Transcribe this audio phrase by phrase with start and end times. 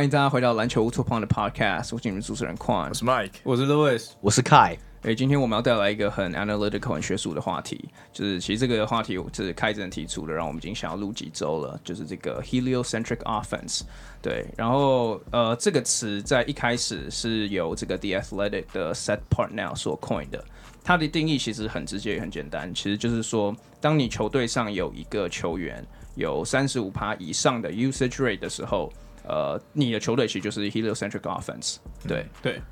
[0.00, 4.78] 欢迎大家回到篮球乌托邦的 Podcast，我是你们主持人 Quan，我是 Mike，我是 Louis，我是 Kai。
[5.02, 13.82] 诶，今天我们要带来一个很 analytical、很学术的话题，就是其实这个话题是开真提出的，然后我们已经想要录几周了，就是这个 heliocentric offense。
[14.22, 20.42] 对，然后呃，这个词在一开始是由这个 The Athletic 的 Seth Partnow 所 coin 的，
[20.82, 28.90] 它的定义其实很直接也很简单，其实就是说，当你球队上有一个球员有三十五趴以上的 usage rate 的时候，
[29.24, 31.76] 呃，你的球队其实就是 heliocentric offense。
[32.06, 32.62] 对、嗯、对。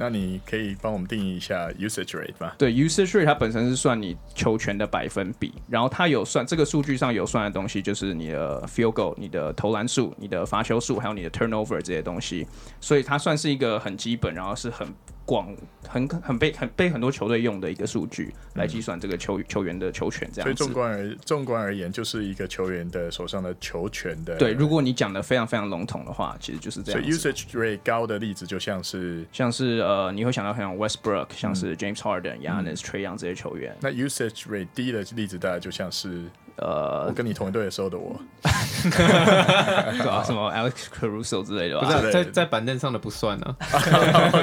[0.00, 2.52] 那你可以帮我们定义一下 usage rate 吗？
[2.56, 12.46] 对，usage rate 它本身是算你球权的百分比，然后它有算这个数据上有算的东西，就是你的 field goal、你的投篮数、你的罚球数，还有你的 turnover 这些东西，
[12.80, 14.86] 所以它算是一个很基本，然后是很。
[15.28, 15.54] 广
[15.88, 20.56] 很很被很被很多球队用的一个数据来计算这个球球员的球权，这样子。
[20.56, 24.36] 所以纵观而纵观而言，就是一个球员的手上的球权的。
[24.36, 27.00] 对，如果你讲的非常非常笼统的话，其实就是这样。
[27.00, 33.76] 所以 usage rate 高的例子就像是像是呃，你会想到像 Westbrook，像是 James Harden、Giannis、Trae Young 这些球员。
[33.80, 36.24] 那 usage rate 低的例子大概就像是。
[36.60, 41.86] 呃，我跟你同一队的时候的我， 对啊，什么 Alex Caruso 之类的吧？
[41.86, 43.56] 不是在在板凳上的不算呢，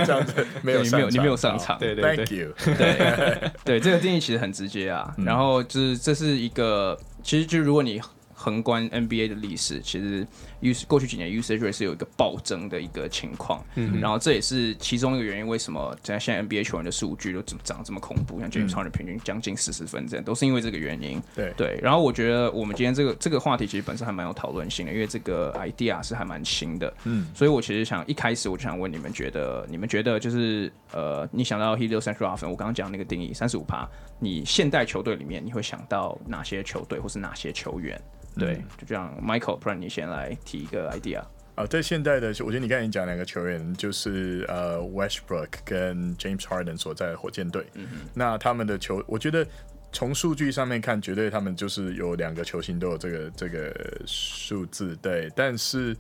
[0.06, 1.78] 这样子没有，你没有，你没有上场。
[1.80, 2.54] 对对对，Thank you。
[2.78, 5.14] 对对，这个定义其实很直接啊。
[5.18, 8.02] 然后就是这是一个，其实就如果你。
[8.38, 10.28] 横观 NBA 的历史，其实
[10.74, 21.22] use 过去几年 usage rate 是有一个暴增的一个情况，嗯，然后这也是其中一个原因，为什么在现在 NBA 球员的数据都怎么长这么恐怖，像 James Harden 平均将近四十分这样，都是因为这个原因。
[21.36, 21.54] 对。
[21.56, 33.88] 对，然后我觉得我们今天这个这个话题其实本身还蛮有讨论性的，因为这个 idea 是还蛮新的，嗯，所以我其实想一开始我就想问你们觉得，你们觉得就是呃，你想到 heliocentric offense，我刚刚讲那个定义三十五趴，
[34.20, 38.00] 你现代球队里面你会想到哪些球队或是哪些球员？
[38.38, 41.24] 对，就这样，Michael，不然你先来提一个 idea
[41.56, 41.66] 啊。
[41.66, 47.66] 在现在的，我觉得你刚才讲两个球员，就是呃，Westbrook 跟 James Harden 所在的火箭队。
[47.74, 47.88] 嗯。
[48.14, 49.46] 那他们的球，我觉得
[49.92, 53.74] 从数据上面看，绝对他们就是有两个球星都有这个这个
[54.06, 55.32] 数字，对。
[55.36, 55.96] 但是。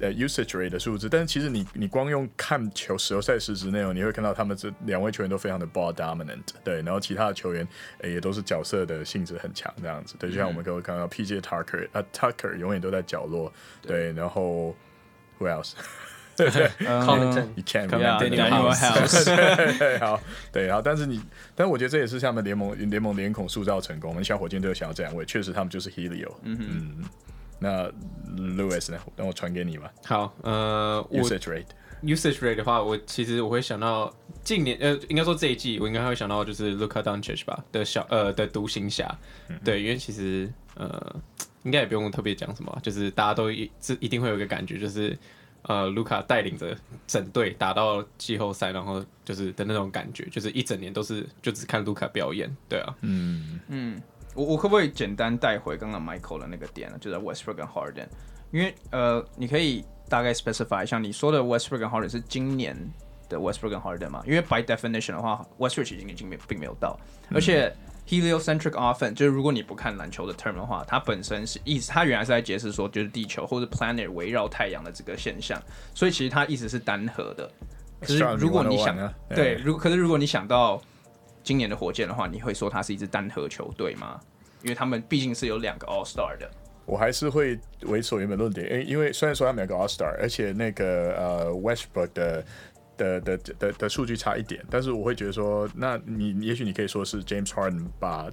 [0.00, 7.66] 呃，usage rate 的数字，但是其实你你光用看球时候赛事之内容，你会看到他们这两位球员都非常的 ball dominant，对，然后其他的球员
[8.02, 13.52] 也都是角色的性质很强这样子，对，就像我们刚刚看到 PJ Tucker 啊，Tucker 永远都在角落，
[13.82, 14.74] 对，然后
[15.38, 15.72] Who else？
[16.36, 16.48] 对。
[16.50, 19.24] 对，Connaughton，You can't Danuel House，
[19.78, 20.18] 对，好，
[20.50, 21.20] 对，然后但是你，
[21.54, 27.04] 但是我觉得这也是他们联盟联盟脸孔塑造成功，我们小火箭队想要这两位，确实他们就是 Helio，嗯哼嗯。
[27.60, 27.86] 那
[28.36, 28.98] Louis 呢？
[29.16, 29.92] 让我传给你吧。
[30.04, 31.66] 好，呃，usage rate
[32.02, 34.10] usage rate 的话，我其实我会想到
[34.42, 39.14] 近年，呃，应该说这一季，我应该会想到就是 Luca Doncic 吧的小呃的独行侠，
[39.48, 41.14] 嗯、对，因为其实呃
[41.64, 45.18] 应该也不用特别讲什么，就是大家都一这一定会有一个感觉，就是
[45.64, 46.74] 呃卢卡带领着
[47.06, 54.00] 整队打到季后赛，然后就是的那种感觉，就是一整年都是就只看卢卡表演，对啊，嗯嗯。
[54.34, 56.96] 我我可不可以简单带回刚刚 Michael 的那个点呢？
[57.00, 58.06] 就在 Westbrook 跟 Harden，
[58.52, 62.76] 因为呃，你可以大概 specify 一下你说的 Westbrook 跟 Harden 是今年
[63.28, 64.22] 的 Westbrook 跟 Harden 嘛？
[64.24, 66.96] 因为 by definition 的话，Westbrook 已经已经没并没有到，
[67.34, 67.74] 而且
[68.06, 75.60] heliocentric offense 就是如果你不看篮球的 term 的话，它本身是意思，它原来是在解释说就是地球或者 planet 围绕太阳的这个现象，
[75.92, 77.50] 所以其实它意思是单核的。
[78.00, 78.96] 可是如果你想
[79.28, 80.80] 对，如可是如果你想到。
[81.50, 84.20] 今年的火箭的话，你会说它是一支单核球队吗？
[84.62, 86.48] 因为他们毕竟是有两个 All Star 的。
[86.86, 92.44] 我还是会维持原本论点，因为因为虽然说他们两个 All Star，而且那个呃 Westbrook 的
[92.96, 98.30] 的的的的数据差一点，但是我会觉得说，那你也许你可以说是 James Harden 把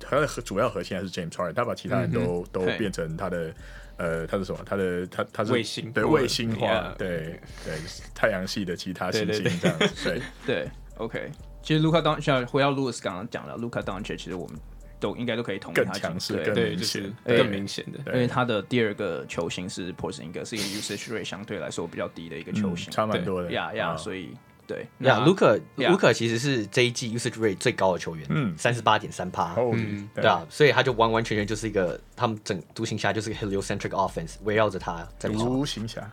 [0.00, 3.54] 他的主要核心还是 James Harden，他把其他人都、嗯、都变成他的
[3.98, 4.58] 呃他是什么？
[4.66, 7.78] 他的他他是卫星对卫星化，对对
[8.16, 11.30] 太阳系的其他行星这样子，对 对 OK。
[11.62, 14.56] 其实卢卡当像回到 Louis 刚刚讲了，卢卡当其实我们
[15.00, 24.30] 都应该都可以同意他更强势、对就是、更明显的，因为他的第二个球星是 Porzingis，是一个 usage rate 相对来说比较低的一个球星，差蛮多的呀呀，所以
[24.68, 24.86] 对。
[25.00, 36.08] 呀，卢克卢克其实是这一季 usage rate 最高的球员，嗯，三十八点三趴，嗯，对啊，所以他就完完全全就是一个他们整独行侠就是个 heliocentric offense 围绕着他在跑，独行侠，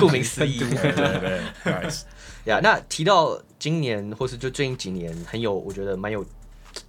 [0.00, 2.02] 顾名思义， 对对，nice。
[2.46, 6.24] 呀那提到今年或是就最近几年很有，我觉得蛮有，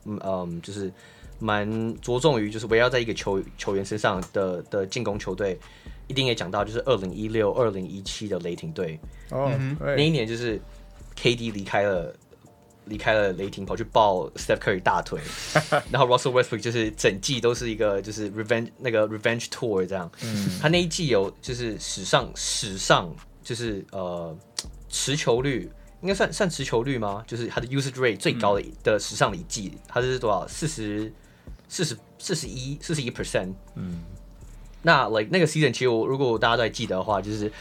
[0.05, 0.91] 嗯嗯，就是
[1.39, 1.67] 蛮
[1.99, 5.59] 着重于就是围绕在一个球球员身上的的进攻球队，
[6.07, 8.99] 一定也讲到就是二零一六、二零一七的雷霆队。
[9.31, 10.61] 哦，那一年就是
[11.19, 12.13] KD 离开了
[12.85, 15.19] 离开了雷霆，跑去抱 Steph Curry 大腿，
[15.91, 20.09] 然后 Russell Westbrook 就是整季都是一个就是 revenge 那个 revenge tour 这样。
[20.23, 24.33] 嗯，他那一季有就是史上史上就是呃
[24.87, 25.69] 持球率
[26.01, 27.23] 应该算算持球率吗？
[27.27, 30.47] 就是他的 usage rate 最高的、嗯、的史上的一季，他是多少？
[30.47, 31.11] 四十
[31.67, 33.51] 四十四十一四十一 percent。
[33.75, 34.01] 嗯，
[34.83, 37.51] 那 like 那个 season 其实我如果大家都还记得的话，就是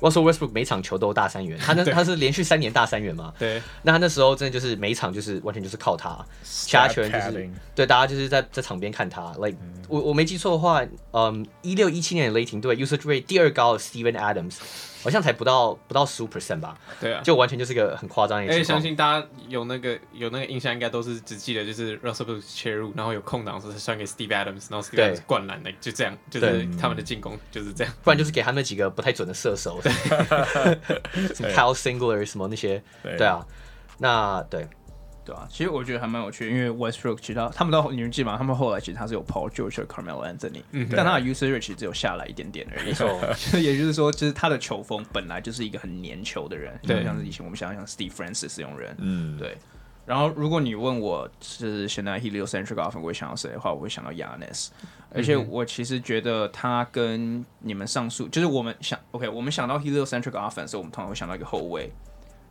[0.00, 3.32] Russell Westbrook 每场球都大三元， 他那他是连续三年大三元嘛？
[3.38, 3.62] 对。
[3.82, 9.32] 那他那时候真的就是每场就是完全就是靠他，其他球员就是对大家就是在在场边看他。
[9.38, 10.82] Like、嗯、我我没记错的话，
[11.12, 14.56] 嗯，一六一七年的雷霆队 usage rate 第二高的 Steven Adams。
[15.02, 16.76] 好像才不到不到十五 percent 吧？
[17.00, 18.52] 对啊，就完全就是个很夸张的。
[18.52, 27.92] 而且相信大家有那个有那个印象，应该都是只记得就是 Russell 切入，然后有空档时是传给 Steve Adams，然后 Steve Adams 灌篮的，就这样，就是他们的进攻就是这样。
[28.02, 29.88] 不然就是给他们几个不太准的射手，什
[31.42, 33.46] 么 Kyle Singler 什么那些，对啊，
[33.98, 34.68] 那对。
[35.24, 38.36] 对啊，其实我觉得还蛮有趣的，因为 Westbrook 其他他们到你们记得吗？
[38.38, 42.86] 他们后来其实他是有 Paul George、Carmelo Anthony，、嗯，但他的 usage 其实只有下来一点点而已。
[42.86, 43.06] 没错，
[43.60, 49.56] 也就是说，就是他的球风本来就是一个很粘球的人，对，像是以前我们想想 Steve Francis 这种人，嗯，对。
[50.06, 54.68] 然后如果你问我是现在 Heliocentric offense 我会想到谁的话，我会想到 Giannis，
[55.14, 61.92] 而且我其实觉得他跟你们上述，就是我们想 OK，我们想到 Heliocentric offense，我们通常会想到一个后卫。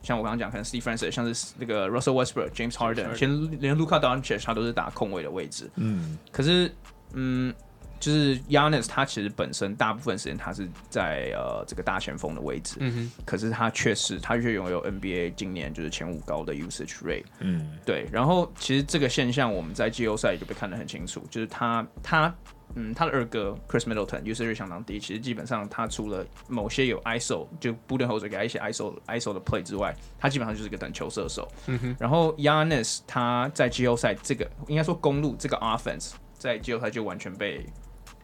[0.02, 5.70] 像我刚刚讲，可能 Steve Francis，像是那个 Russell Westbrook、James Harden，其实连 Luka Doncic 他都是打控卫的位置。
[5.76, 6.74] 嗯，可是，
[7.14, 7.54] 嗯，
[8.00, 12.78] 就是 Giannis 他其实本身大部分时间他是在呃这个大前锋的位置。
[12.80, 13.24] 嗯哼。
[13.26, 17.26] 可是他确实，他却拥有 NBA 今年就是前五高的 usage rate。
[17.40, 18.08] 嗯，对。
[18.12, 22.34] 然后其实这个现象我们在季后赛就被看得很清楚，就是他他。
[22.76, 31.48] 嗯，他的二哥 Chris Middleton usage 相当低，其实基本上他除了某些有 ISO 就 Budenholzer 给他一些 ISO ISO 的 play 之外，他基本上就是一个等球射手。
[31.66, 31.96] 嗯哼。
[32.00, 37.66] 然后 Giannis 他在季后赛这个应该说公路这个 offense 在季后赛就完全被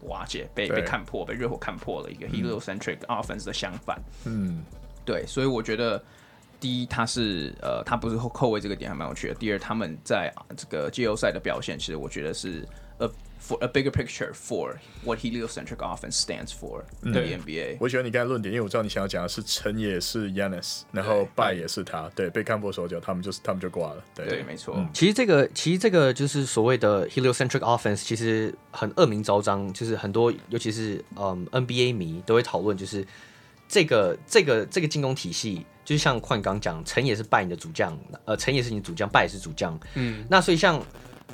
[0.01, 3.99] 瓦解，被被看破，被热火看破了一个 heliocentric offense 的相反。
[4.25, 4.63] 嗯，
[5.03, 6.01] 对，所以我觉得
[6.59, 12.63] 第一他是呃他不是后后卫这个点还蛮有趣的，第二他们在这个季后赛的表现，其实我觉得是
[12.99, 13.09] 呃。
[13.47, 16.81] For a bigger picture for what heliocentric offense stands for
[17.13, 24.73] 对 NBA，我喜欢你刚才论点，因为我知道你想要讲的是成也是 Giannis，然后败也是他，对，被看破手脚，他们就是他们就挂了，对，对，没错。
[24.75, 33.05] 嗯、其实这个其实这个就是所谓的 heliocentric offense，其实很恶名昭彰，就是很多尤其是嗯 NBA 迷都会讨论，就是
[33.67, 37.95] 这个这个这个进攻体系，就是像宽刚讲，成也是拜你的主将，
[38.25, 40.83] 呃，成也是你主将，败也是主将，嗯，那所以像。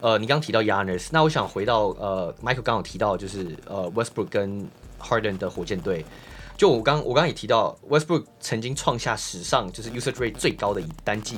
[0.01, 4.67] 呃，你刚刚提到 Giannis，那我想回到呃，Michael 刚刚有提到就是呃，Westbrook 跟
[4.99, 6.03] Harden 的火箭队，
[6.57, 11.37] 就我刚我刚刚也提到 Westbrook 曾经创下史上就是 usage rate 最高的单季，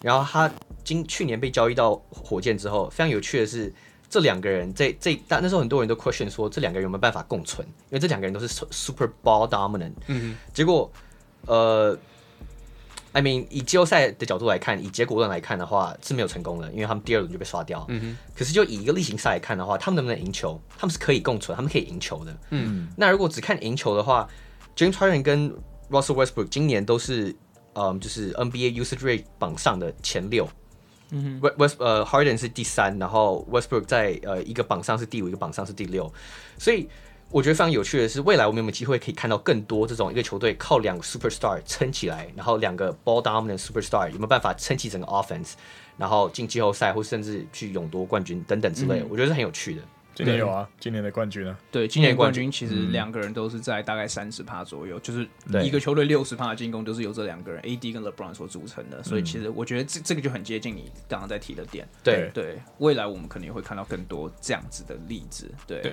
[0.00, 0.50] 然后他
[0.82, 3.70] 今去年被交易到火箭之后，非常有趣的是
[4.08, 10.90] 这两个人这这但那时候很多人都 question 说这两个人有没有办法共存，因为这两个人都是 super ball dominant，嗯，结果
[11.46, 11.94] 呃。
[13.12, 17.84] I mean，以季后赛的角度来看，以结果论来看的话是没有成功的，因为他们第二轮就被刷掉。
[17.88, 18.18] 嗯哼。
[18.36, 20.60] 可是就以一个例行赛来看的话，他们能不能赢球？
[20.76, 22.36] 他们是可以共存，他们可以赢球的。
[22.50, 22.88] 嗯。
[22.96, 24.28] 那如果只看赢球的话
[24.76, 25.50] ，James Harden 跟
[25.90, 27.34] Russell Westbrook 今年都是，
[27.72, 30.48] 嗯，就是 NBA usage rate 榜上的前六。
[31.10, 31.52] 嗯哼。
[31.56, 36.12] West 呃 Harden 是第三，然后 Westbrook 在呃一个榜上是第五，一个榜上是第六，
[36.58, 36.88] 所以。
[37.30, 45.52] 我觉得非常有趣的是，未来我们有没有机会可以看到更多这种一个球队靠两个 superstar 撑起来，然后两个 ball dominant superstar 有没有办法撑起整个 offense，
[45.96, 49.82] 然后进季后赛或甚至去勇夺冠军等等之类的，嗯、我觉得是很有趣的。
[50.14, 51.56] 今年有啊，今年的冠军呢？
[51.70, 55.28] 对，今年冠军其实两个人都是在大概三十帕左右，嗯、就是
[55.64, 61.86] 一个球队六十帕的进攻都是由这两个人 AD 跟 LeBron 所组成的，所以其实我觉得这这个就很接近你刚刚在提的点。
[62.02, 65.48] 对对，未来我们可能也会看到更多这样子的例子。
[65.66, 65.82] 对。
[65.82, 65.92] 对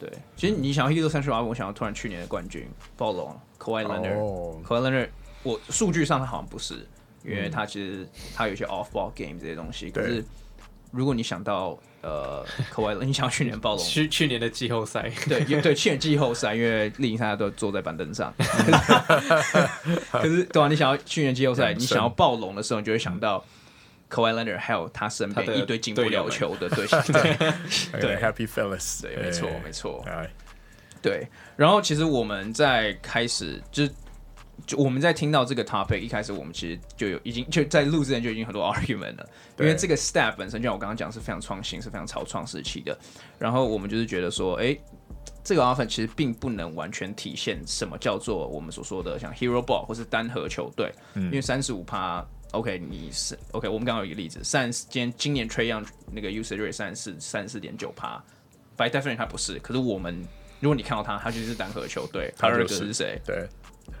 [0.00, 2.66] 对，其实你想要 heliocentric offense，我想要突然去年的冠军
[2.96, 5.08] 暴龙 Kawhi Leonard，Kawhi Leonard，
[5.42, 6.86] 我数据上他好像不是，
[7.22, 9.90] 因为他其实他有一些 off ball game 这些东西。
[9.90, 10.24] 可是
[10.90, 12.42] 如果你想到呃
[12.74, 18.32] Kawhi Leonard，你想要去年暴龙，去去年的季后赛，对，对，去年季后赛，因为例行赛都坐在板凳上。
[20.10, 23.44] 可是对啊，你想要去年季后赛，你想要暴龙的时候，你就会想到。
[24.10, 27.36] Kawhi Leonard 还有他身边一堆进不了球的对象，对。
[28.00, 30.04] 对， Happy Fellas，对，没错没错，
[31.00, 31.28] 对。
[31.56, 33.92] 然后其实我们在开始就是
[34.66, 42.98] 就我们在听到这个 topic 一开始，我们其实就有已经就在录之前就已经很多 argument 了，因为这个 step 本身就像我刚刚讲是非常创新，是非常超创时期的。
[43.38, 44.76] 然后我们就是觉得说，哎，
[45.44, 52.26] 这个 offense 其实并不能完全体现什么叫做我们所说的像 hero ball 或是单核球队，因为三十五趴。
[52.52, 58.22] OK，你是 OK，我们刚刚有一个例子，三十今今年 Trae Young 那个 usage rate 三十四三十四点九趴
[58.76, 60.20] ，by definition 他不是，可是我们
[60.58, 63.20] 如果你看到他，他就是单核球队，他二哥是谁？
[63.24, 63.48] 对。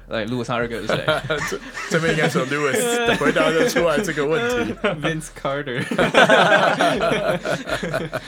[0.08, 1.04] 来，Lewis 他二哥是谁？
[1.90, 2.80] 这边应该是 Lewis
[3.18, 4.74] 回答得出来这个问题。
[5.00, 5.84] Vince Carter。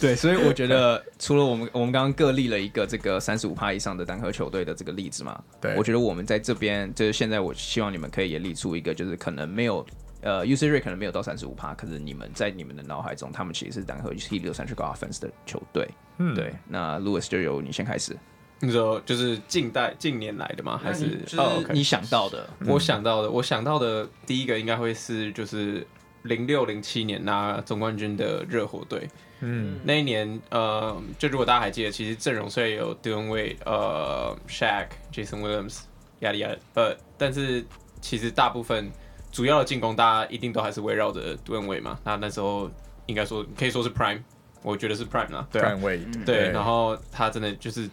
[0.00, 5.40] 对，所以我觉得除了我们，我们刚刚各立了一个这个三十五趴以上的单核球队的这个例子嘛。
[5.60, 9.84] 对，我觉得我们在这边就是现在，我希望你们可以也立出一个，就是可能没有
[10.20, 15.88] 呃，usage rate 可能没有到三十五趴，可是你们在你们的脑海中，他们其实是单核 heliocentric offense 的球队。
[16.18, 16.54] 嗯，对。
[16.68, 18.16] 那 Lewis 就由你先开始。
[18.60, 20.80] 你说就是近代近年来的吗？
[20.82, 22.48] 还是哦，你想到的？
[22.66, 25.86] 我想到的，我想到的第一个应该会是就是
[26.22, 29.06] 零六零七年拿总冠军的热火队。
[29.40, 35.80] 嗯，那一年呃，就如果大家还记得，其实阵容虽然有 Dwyane Wade 呃，Shaq、Jason Williams、
[36.20, 37.62] 亚历亚，呃，但是
[38.00, 38.90] 其实大部分
[39.30, 41.98] 主要的进攻，大家一定都还是围绕着 Dwyane Wade 嘛。
[42.04, 42.70] 那那时候
[43.04, 44.22] 应该说可以说是 Prime，
[44.62, 45.46] 我觉得是 Prime 啦。
[45.52, 46.24] 对，Prime Wade。
[46.24, 47.90] 对，然后他真的就是。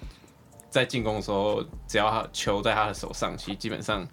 [0.71, 4.07] 在进攻的时候，只要他球在他的手上，其实基本上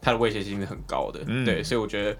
[0.00, 1.22] 他的威胁性是很高的。
[1.28, 2.16] 嗯、对，所以我觉得，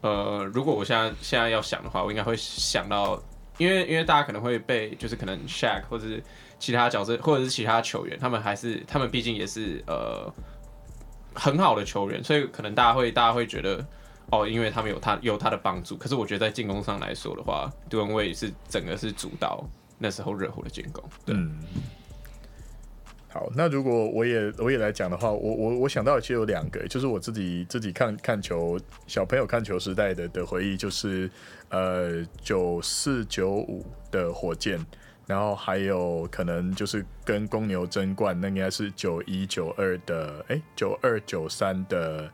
[0.00, 3.20] 呃，如果我现在现在要想的话，我应该会想到，
[3.58, 6.22] 因为因为大家可能会被就是可能 Shaq 或者是
[6.60, 10.32] 其他角色或者是其他球员，他们还是他们毕竟也是呃
[11.34, 13.84] 很好的球员，所以可能大家会大家会觉得
[14.30, 15.96] 哦，因为他们有他有他的帮助。
[15.96, 19.64] 可是我觉得在进攻上来说的话，Dwyane Wade 是整个是主导
[19.98, 21.02] 那时候热火的进攻。
[21.26, 21.34] 对。
[21.34, 21.58] 嗯
[23.32, 31.30] 好，那如果我也我也来讲的话，我我我想到其实有两个，就是我自己自己看看球，小朋友看球时代的的回忆，就是
[31.70, 34.78] 呃九四九五的火箭，
[35.26, 42.30] 然后还有可能就是跟公牛争冠，那应该是九一九二的，哎九二九三的。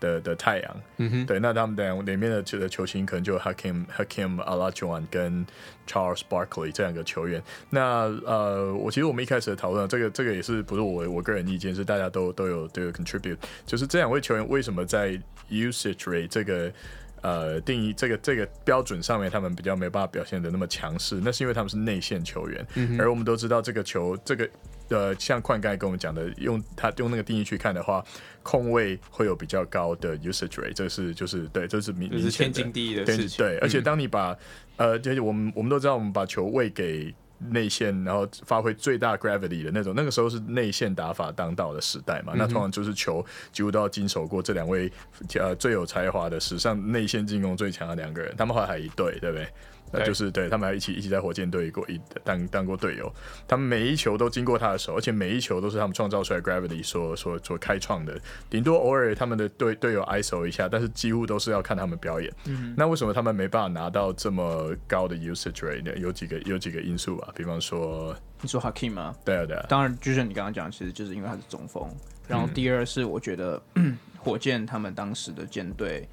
[0.00, 5.46] 的的太阳，嗯哼，对，那他们的里面的的球星可能就 Hakeem Hakeem Olajuwon 跟
[5.86, 7.42] Charles Barkley 这两个球员。
[7.68, 15.10] 那呃，我其实我们一开始的讨论，这个这个也是不是我我个人意见，是大家都都有都有 contribute，就是这两位球员为什么在
[15.50, 16.72] usage rate 这个
[17.20, 21.20] 呃定义这个这个标准上面，他们比较没有办法表现的那么强势？
[21.22, 24.48] 那是因为他们是内线球员，嗯，而我们都知道这个球这个。
[24.90, 28.04] 呃，像宽刚才跟我们讲的，用他用那个定义去看的话，
[28.42, 33.38] 控卫会有比较高的 usage rate，这是就是对，这是明，这是天经地义的事情。
[33.38, 34.32] 对，而且当你把、
[34.76, 42.32] 嗯、呃，就是我们我们都知道，我们把球喂给内线，然后发挥最大 gravity 的那种，那个时候是内线打法当道的时代嘛。
[42.34, 44.90] 嗯、那通常就是球几乎都要经手过这两位
[45.38, 49.48] 呃最有才华的史上内线进攻最强的两个人，他们后来还一队，对不对？
[49.92, 53.12] 那就是对他们还一起一起在火箭队过一当当过队友，
[53.48, 58.18] 他们每一球都经过他的手，而且每一球都是他们创造出来 gravity 所所所开创的。
[58.48, 62.32] 顶多偶尔他们的队队友 iso 一下，但是几乎都是要看他们表演。
[62.46, 65.92] 嗯、那为什么他们没办法拿到这么高的 usage rate 呢？
[65.96, 69.14] 有几个有几个因素吧，比方说你说 Hakeem 吗？
[69.24, 71.88] 对啊对啊，当然就像你刚刚讲，其实就是因为他是中锋。
[72.28, 76.08] 然后第二是我觉得、嗯、火箭他们当时的舰队。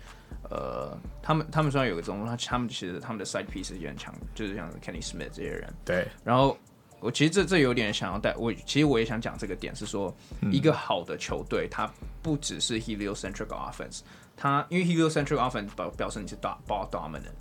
[0.50, 5.74] 呃，他们他们虽然有个中锋，他他们其实他们的 side piece 也很强，就是像 Kenny Smith 这些人。
[5.84, 6.08] 对。
[6.24, 6.58] 然后
[7.00, 11.88] 我其实这这有点想要带我，其实我也想讲这个点是说，嗯、一个好的球队，它
[12.22, 14.00] 不只是 heliocentric offense，
[14.36, 17.38] 它因为 heliocentric offense 表表示你是 ball dominant，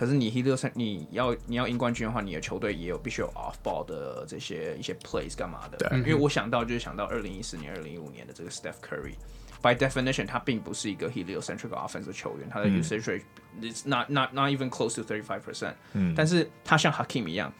[0.00, 5.76] 可是你 heliocentric 你要你要赢冠军的话，你的球队也有必须有 off ball 的这些一些 plays 干嘛的。
[5.76, 5.98] 对。
[5.98, 9.12] 因为我想到就是想到二零一四年、二零一五年的这个 Steph Curry。
[9.60, 13.22] By definition，他并不是一个 heliocentric offense 的球员，他的 usage rate
[13.60, 15.74] is not not not even close to thirty five percent。
[15.92, 17.52] 嗯，但是他像 Hakeem 一样，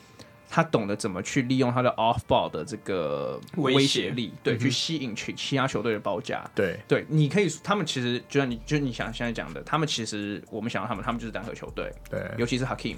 [0.51, 6.45] 他懂得怎么去利用他的 off ball 的这个威胁力，对，去吸引其其他球队的报价。
[6.55, 11.91] 对，对，你可以，他们其实就像你，就你想现在讲的，他们其实我们想到他们，他们就是单核球队。
[12.11, 12.97] 对，尤其是 Hakeem，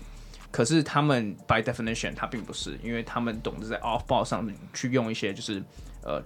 [0.50, 5.62] 可是他们 by definition 他并不是，因为他们懂得在 off ball 上面去用一些就是
[6.02, 6.22] 呃。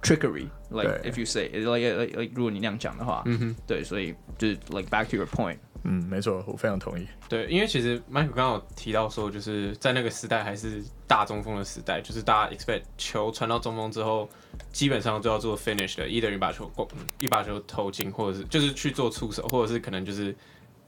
[0.00, 7.06] Trickery，like if you say like like like，如果你那样讲的话，嗯哼，对，所以就是 like back to your point，嗯，没错，我非常同意。
[7.28, 14.28] 对，因为其实 Michael 刚刚有提到说，就是在那个时代还是大中锋的时代，就是大家 expect 球传到中锋之后，
[14.72, 16.88] 基本上都要做 finish 的一等于把球过，
[17.20, 20.34] 一把球投进，或者是就是去做出手，或者是可能就是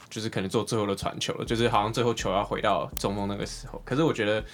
[0.08, 3.80] 就是可能做最后的传球了，就是好像最后球要回到中锋那个时候。
[3.84, 4.44] 可是我觉得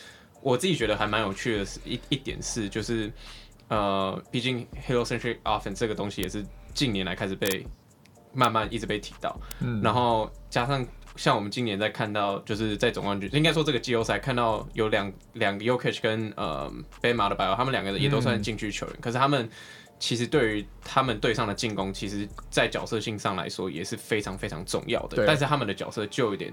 [0.42, 3.12] 我自己觉得还蛮有趣的是一一点是就是。
[3.68, 7.66] 呃，毕竟 h e l o centric offense 这个东西也是近年来开始被
[8.36, 19.48] 慢慢一直被提到，嗯，然后加上像我们今年在看到，就是在总冠军，应该说这个季后赛看到有两两个 Jokic 跟呃 Bam Adebayo 他们两个人也都算禁区球员，嗯、可是他们
[19.98, 25.26] 其实对于他们队上的进攻，其实在角色性上来说也是非常非常重要的。
[25.26, 26.52] 但是他们的角色就有点，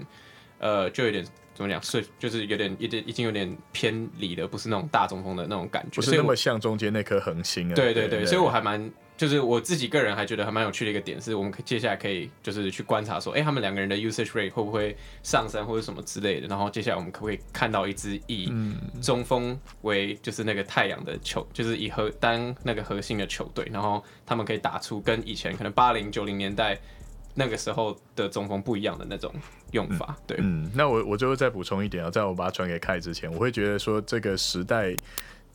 [0.58, 1.22] 呃，就有点
[1.54, 8.90] 怎么讲，是就是有点有点已经有点偏离了，不是那种大中锋的那种感觉，不是那么像中间那颗恒星对对，对，所以我还蛮。
[9.16, 16.48] 就是我自己个人还觉得还蛮有趣的一个点，是我们接下来可以就是去观察说，哎、欸，他们两个人的 usage rate 会不会上升或者什么之类的。
[16.48, 18.52] 然后接下来我们可不可以看到一支以
[19.00, 26.76] 中锋为就是那个太阳的球，就是以核当那个核心的球队，然后他们可以打出跟以前可能八零九零年代
[27.34, 29.32] 那个时候的中锋不一样的那种
[29.70, 30.16] 用法。
[30.26, 34.92] 对，嗯，那我我最后再补充一点啊，在我把它传给凯之前，我会觉得说这个时代。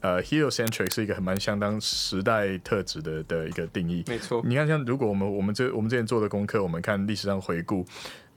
[0.01, 4.03] 呃，heliocentric 是一个很蛮相当时代特质的的一个定义。
[4.07, 7.85] 没错，你看，像如果我们我们这我们之前做的功课，我们看历史上回顾，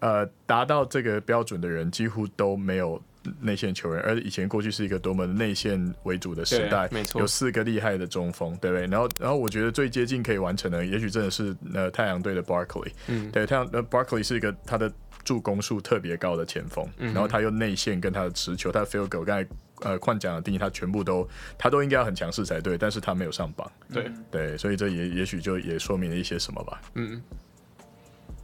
[0.00, 3.00] 呃，达到这个标准的人几乎都没有
[3.40, 8.86] 内线球员，而以前过去是一个多么内线为主的时代，没错，有四个厉害的中锋，对不对？
[8.88, 14.92] 然后，然后我觉得最接近可以完成的，也许真的是呃太阳队的 Barkley，嗯，对，太阳呃 Barkley 是一个他的
[15.22, 19.48] 助攻数特别高的前锋，嗯，然后他又内线跟他的持球，他的 field goal 刚才。
[19.84, 24.10] 呃，矿奖的定义，他全部都，他都应该要很强势才对，但是他没有上榜，对。
[24.30, 26.80] 对，所以这也也许就也说明了一些什么吧。
[26.94, 27.20] 嗯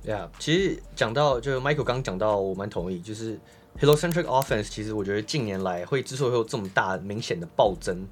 [0.05, 3.39] ，Yeah，，其实讲到就是 Michael 刚讲到，我蛮同意，就是
[3.81, 8.05] heliocentric offense，其实我觉得近年来会之所以会有这么大明显的暴增，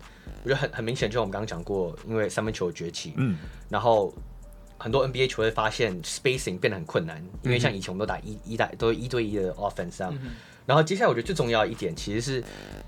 [0.45, 3.37] 我觉得很很明显，就像我们刚刚讲过，因为三分球崛起，嗯，
[3.69, 4.15] 然后
[4.79, 10.17] 很多 NBA 球队发现 spacing 变得很困难，因为像以前我们都打一一打都是一对一的 offense 这样。
[10.23, 10.31] 嗯
[10.67, 12.45] 然后接下来我觉得最重要一点，其实是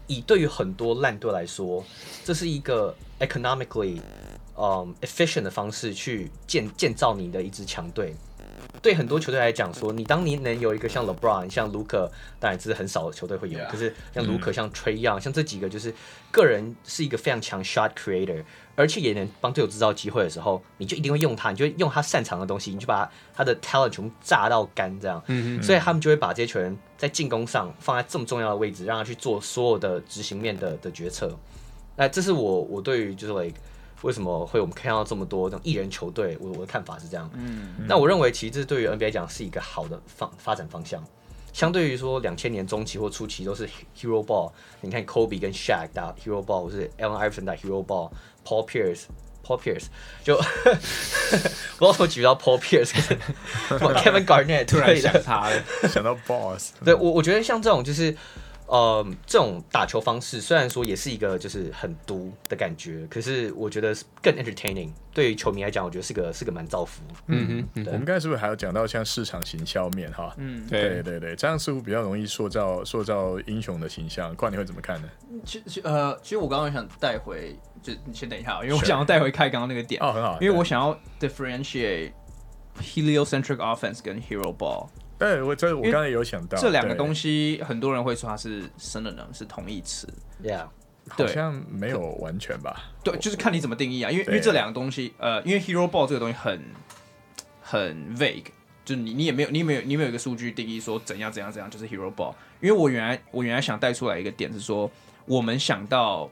[0.09, 1.85] 以对于很多烂队来说，
[2.25, 4.01] 这是一个 economically
[4.57, 8.15] 嗯 efficient 的方式去建建造你的一支强队。
[8.83, 15.93] 对很多球队来讲，说你当你能有一个像 LeBron、像卢克，当然这是很少的球队会有，可是像卢克、像 Trae Young、像这几个，就是
[16.31, 18.45] 个人是一个非常强 shot creator，
[18.79, 25.21] 而且也能帮队友制造机会的时候，你就一定会用他，你就会用他擅长的东西，你就把他，他的 talent 全部榨到干，这样。
[25.27, 25.63] 嗯嗯。
[25.63, 31.37] 所以他们就会把这些球员在进攻上放在这么重要的位置，让他去做所有的执行面的的决策。
[31.97, 33.57] 那这是我我对于就是 like。
[34.03, 36.39] 为什么会我们看到这么多这种艺人球队？
[36.41, 37.29] 我我的看法是这样。
[37.35, 41.03] 嗯，那我认为其实这对于 NBA 来讲是一个好的方发展方向。
[41.53, 47.85] 相对于说两千年中期或初期都是 Hero Ball，你看 Kobe 跟 Shaq 打 Hero Ball，或是 Allen Iverson 打 Hero
[48.49, 49.87] Ball，Paul Pierce，Paul Pierce
[50.25, 56.73] 就不知道怎么举到 Paul Pierce，Kevin Garnett 突然想他了，想到 Boss。
[56.85, 58.17] 对我我觉得像这种就是。
[58.71, 64.91] 呃，这种打球方式虽然说也是一个就是很毒的感觉，可是我觉得更 entertaining。
[65.15, 67.01] 对于球迷来讲，我觉得是个是个蛮造福。
[67.29, 70.35] 嗯嗯，我们刚才是不是还有讲到像市场行销面哈？
[70.37, 74.37] 嗯，对对对，这样似乎比较容易塑造塑造英雄的形象。
[74.37, 75.09] 况你会怎么看呢？
[75.47, 82.13] 其实呃，其实我刚刚想带回，就你先等一下，因为我想要带回开刚刚那个点哦，很好，因为我想要 differentiate
[82.81, 84.89] heliocentric offense 跟 hero ball。
[85.19, 90.07] 对，我这我刚才有想到这两个东西，很多人会说它是 synonym，是同义词。
[90.41, 90.67] Yeah，
[91.09, 92.93] 好像没有完全吧？
[93.03, 94.11] 对，就是看你怎么定义啊。
[94.13, 96.63] 因为因为这两个东西，呃，因为 hero ball 这个东西很
[97.61, 98.45] 很 vague，
[98.85, 102.33] 就是你你也没有你没有你没有一个数据定义说怎样怎样怎样就是 hero ball。
[102.61, 104.89] 因为我原来我原来想带出来一个点是说，
[105.27, 106.31] 我们想到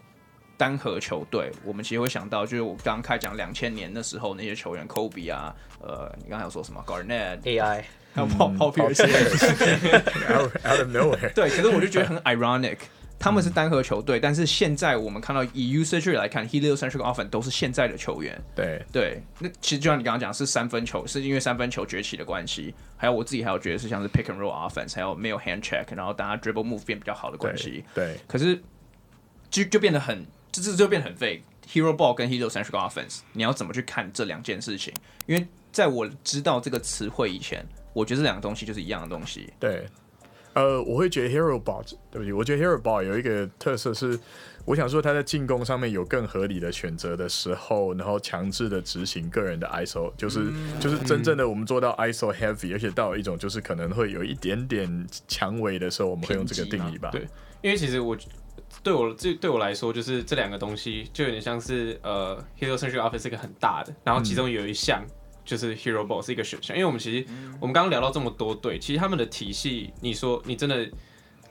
[0.57, 7.83] 单核球队，我们其实会想到就是我刚刚开讲两千年的时候那些球员，Kobe 啊，呃，你刚才有说什么 Garnett AI。
[8.14, 11.31] 还有 Paul Paul Pierce，out of nowhere。
[11.35, 12.79] 对，可是我就觉得很 ironic，
[13.19, 18.42] 他们是单核球队，但是现在我们看到以 usage 来看，heliocentric offense 都是现在的球员。
[18.55, 27.85] 对对，那其实就像你刚刚讲，是三分球，是因为三分球崛起的关系，还有我自己还有觉得是像是 pick and roll offense，还有没有 hand check，然后大家 dribble move 变比较好的关系。
[27.95, 28.59] 对，可是
[29.51, 30.27] 就就变得很，
[30.61, 31.42] 这这就变得很 vague。
[31.69, 34.92] Hero ball 跟 heliocentric offense，你要怎么去看这两件事情？
[35.27, 37.66] 因为在我知道这个词汇以前。
[37.97, 39.51] 我觉得这两个东西就是一样的东西。
[39.59, 39.87] 对，
[40.53, 44.21] 呃，我会觉得 Hero Ball，对不起，我觉得 Hero Ball 有一个特色是，
[44.66, 57.09] 我想说他在进攻上面有更合理的选择的时候，然后强制的执行个人的 ISO，就是、嗯、就是真正的我们做到 ISO heavy，、嗯、而且到一种就是可能会有一点点强围的时候，我们会用这个定义吧。
[57.11, 57.27] 对，
[57.62, 58.14] 因为其实我
[58.87, 65.03] 对我这对我来说，就是这两个东西就有点像是呃，heliocentric offense 是一个很大的，然后其中有一项。
[65.05, 65.11] 嗯
[65.46, 67.25] 就是 Hero Ball 是一个选项，因为我们其实
[67.61, 70.90] 我们刚刚聊到这么多队，其实他们的体系，你说你真的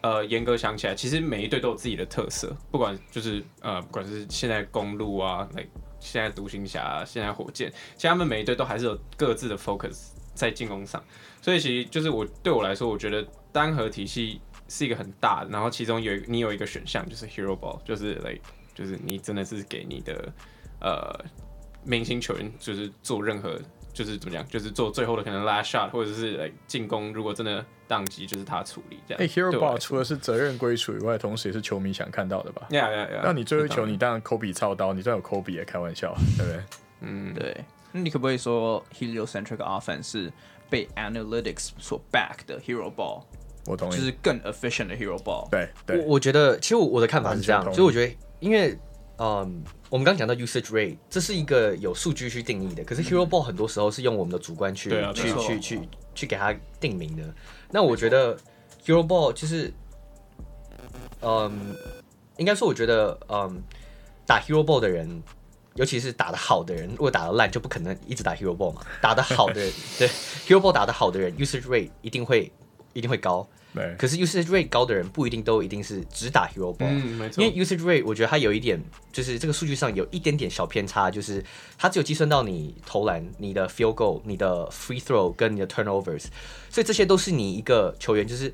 [0.02, 5.62] 呃严格想起来，其实每一队都有自己的特色，不管就是呃不管是现在公路啊，那
[6.02, 11.02] 现在独行侠，现在火箭，其实他们每一队都还是有各自的 focus 在进攻上，
[11.41, 18.41] 所以其实就是我对我来说，我觉得单核体系是一个很大的，然后其中有你有一个选项就是 Hero Ball，就是 like
[18.73, 20.34] 就是你真的是给你的
[20.82, 21.25] 呃。
[21.88, 23.62] 明星球员就是做任何
[23.93, 29.21] 就是怎么讲，就是做最后的可能 last shot 或者是来进攻，如果真的宕机，就是他处理这样。
[29.21, 32.65] 哎、欸、，Hero Ball 除了是责任归属以外，同时也是球迷想看到的吧？
[32.71, 33.21] 呀呀呀！
[33.23, 36.63] 那你最后一球，你当然 Kobe 操刀，你这有 Kobe 也开玩笑，对不对？
[37.01, 37.63] 嗯，对。
[37.91, 40.34] 那你可不可以说 heliocentric offense 是
[40.71, 43.21] 被 analytics 所 back 的 Hero Ball？
[43.65, 45.49] 我同意，就是更 efficient 的 Hero Ball。
[45.49, 48.78] 对，对我我觉得，其实我的看法是这样，所以我觉得，因为，
[49.17, 57.23] 嗯，我们刚刚讲到 usage rate，这是一个有数据去定义的，可是 Hero Ball 很多时候是用我们的主观去、嗯、去去去去给它定名的。
[57.71, 58.38] 那我觉得
[58.86, 59.73] Hero Ball 就是，
[61.21, 61.75] 嗯，
[62.38, 63.63] 应该说，我觉得，嗯，
[64.25, 65.23] 打 Hero Ball 的人，
[65.75, 68.82] 尤其是打得好的人，如果打得烂，就不可能一直打 Hero Ball 嘛。
[69.01, 70.08] 打得好的人， 对
[70.47, 72.51] Hero Ball 打得好的人，usage rate 一定会
[72.96, 73.48] 一定会高。
[73.76, 77.44] 对，可是 usage rate 高的人不一定都一定是只打 hero ball，嗯，没错。
[77.44, 78.82] 因为 usage rate 我觉得它有一点，
[79.12, 81.44] 就是这个数据上有一点点小偏差，就是
[81.78, 86.24] 它只有计算到你投篮、你的 field goal、你的 free throw 跟你的 turnovers，
[86.70, 88.54] 所以这些都是你一个球员，就是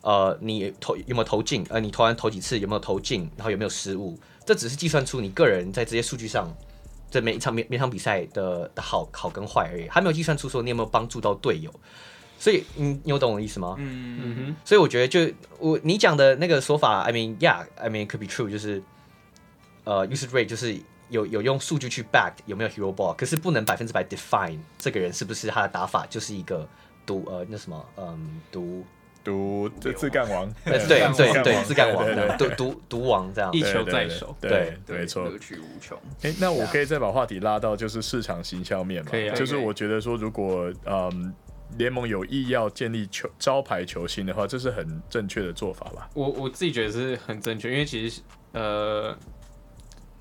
[0.00, 6.52] 呃，你投有没有投进，呃，你投完投几次有没有投进，然后有没有失误，这只是计算出你个人在这些数据上，
[7.08, 11.72] 这每一场每每场比赛的的好好跟坏而已，还没有计算出说你有没有帮助到队友。
[12.38, 13.74] 所以，你你有懂我的意思吗？
[13.78, 14.20] 嗯。
[14.22, 14.56] 嗯哼。
[14.64, 18.82] 所以我觉得就，我你讲的那个说法，I mean yeah，I mean it could be true，就是
[19.84, 26.68] 呃，usage rate 就是有有用数据去 back 有没有 hero ball，可是不能百分之百 define 这个人是不是他的打法就是一个
[27.04, 28.84] 独呃那什么嗯独
[29.24, 32.38] 独这自干王，对对对自干王。
[32.38, 35.98] 独独独王这样，一球在手，对，没错，乐趣无穷。
[36.22, 41.34] 哎，那我可以再把话题拉到就是市场行销面嘛，可以，就是我觉得说如果嗯。
[41.78, 46.10] 联盟有意要建立球招牌球星的话，这是很正确的做法吧？
[46.12, 48.20] 我我自己觉得是很正确，因为其实
[48.52, 49.16] 呃，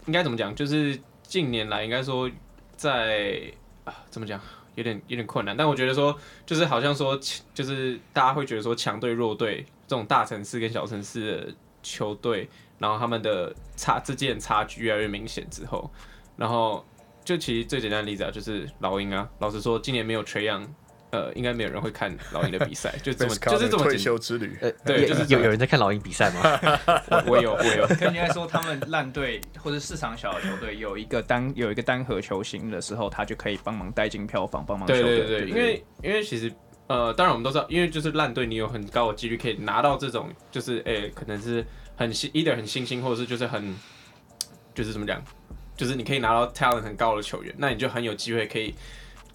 [0.06, 0.54] 应该怎么讲？
[0.56, 2.30] 就是近年来应该说
[2.76, 3.42] 在
[3.84, 4.40] 啊，怎么讲？
[4.76, 5.58] 有点有点困难。
[5.58, 6.16] 但我觉得说，
[6.46, 7.20] 就是好像说，
[7.54, 15.90] 就是大家会觉得说，强队弱队这种大城市跟小城市的球队，然后他们的差之间差距越来越明显之后，
[16.36, 16.86] 然后
[17.26, 19.28] 就其实最简单的例子啊，就是老鹰啊。
[19.40, 20.68] 老实说，今年没有 Trae Young。
[21.18, 24.56] 呃，应该没有人会看老鹰的比赛，就这么就是这么退休之旅。
[24.62, 26.60] 呃，对，就是有有人在看老鹰比赛吗？
[27.26, 27.88] 我有，我有。
[28.00, 34.86] 跟应该说，他们烂队或者市场小的球队有一个单有一个单核球星的时候，他就可以帮忙带进票房，帮忙。
[34.86, 36.54] 对对对，因为因为其实
[36.86, 43.76] 呃，当然我们都知道，因为就是烂队，你有很高的几率可以拿到这种，就是哎、欸，可能是很新，either 很新兴，或者是就是很
[44.76, 45.20] 就是怎么讲，
[45.76, 48.76] 就是你可以拿到 talent 很高的球员，那你就很有机会可以。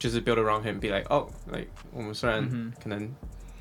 [0.03, 2.43] 就是 build around him，be like，哦，like 我们虽然
[2.83, 3.09] 可能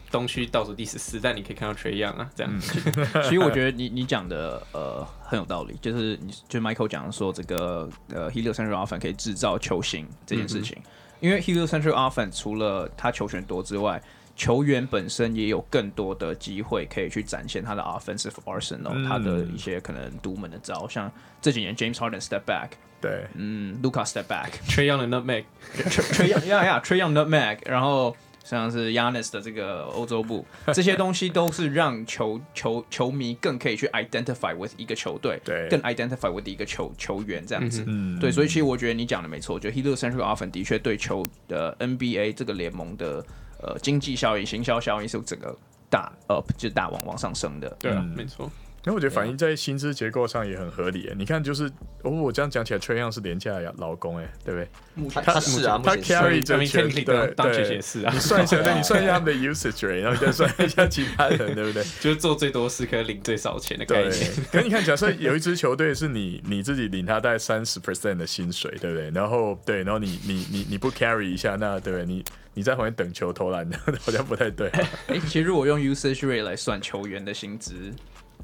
[0.10, 2.52] 东区倒数第十四，但你可以看到 Trae Young 啊，这样。
[2.52, 14.02] 嗯、其实我觉得你你讲的呃很有道理，就是你就 Michael 讲说这个呃 Helio Central Offense 可以制造球星这件事情，嗯、因为 Helio Central Offense 除了他球权多之外，
[14.42, 22.70] 球员本身也有更多的机会可以去展现他的 offensive arsenal，、嗯、他的一些可能独门的招，像这几年 James Harden step back。
[23.00, 36.32] 对，嗯，Luka step back，Trae Young 的 nutmeg，Trae Young，yeah yeah，Trae Young nutmeg，然后像是 Giannis 的这个欧洲步，这些东西都是让球球球迷更可以去 identify with 一个球队，对，更 identify
[36.34, 43.24] with 一个球球员这样子，嗯，对，所以其实我觉得你讲的没错，我觉得 heliocentric offense 的确对球的 NBA 这个联盟的
[43.62, 45.56] 呃经济效益、行销效益是整个
[45.90, 48.50] 大 up 就是大往往上升的，对啊，没错。
[48.84, 51.12] 因为我觉得反映在薪资结构上也很合理。
[51.16, 55.10] 你看，就是哦，我这样讲起来，Trae Young 是廉价劳工，哎，对不对？
[55.14, 58.12] 他他是啊，他 carry 这全对对，是啊。
[58.12, 61.84] 你算一下，对，你算一下他们的 usage rate，然后再算一下其他人， 对不对？
[62.00, 64.14] 就是做最多事可以领最少钱的概念。
[64.52, 69.12] 可是你看，假设有一支球队是你你自己领他大概三十 percent 的薪水，对不对？
[69.12, 72.06] 然后对，然后你你你你不 carry 一下，那对不对？
[72.08, 74.70] 你你在旁边等球投篮的， 好像不太对。
[75.06, 77.76] 哎，其实如果用 usage rate 来算球员的薪资。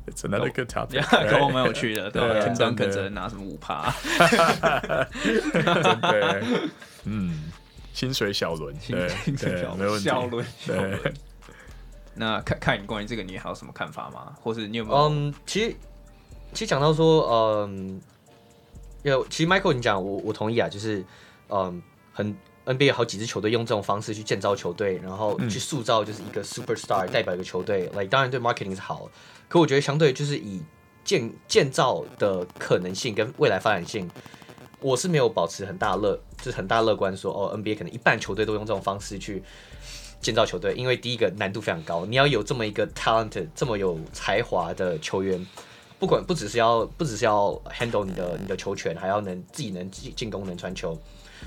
[0.07, 3.93] It's another good topic，跟我蛮有趣的，对吧？Tim Duncan 可能拿什么五趴？
[5.21, 6.41] 真的，
[7.03, 7.51] 嗯，
[7.93, 10.05] 薪水小轮，对，薪水小轮，没问题。
[10.05, 11.13] 小轮，对。
[12.15, 14.33] 那看看你关于这个，你还有什么看法吗？
[14.41, 14.97] 或是你有没有？
[15.09, 15.75] 嗯，其实
[16.53, 18.01] 其实讲到说，嗯，
[19.03, 21.03] 有，其实 Michael 你讲，我我同意啊，就是，
[21.49, 21.81] 嗯，
[22.13, 22.33] 很
[22.65, 29.09] NBA 有好几支球队用这种方式去建造球队，然后去塑造就是一个 superstar 代表一个球队，来，当然对 marketing 是好。
[29.47, 30.61] 可我觉得相对就是以
[31.05, 34.09] 建建造的可能性跟未来发展性，
[34.81, 39.41] 我是没有保持很大乐，就是很大乐观说哦，NBA 可能一半球队都用这种方式去
[40.19, 45.47] 建造球队，因为第一个难度非常高，你要有这么一个 talented 这么有才华的球员，
[45.97, 50.99] 不管不只是要不只是要 handle 你的你的球权，还要能自己能进进攻能传球。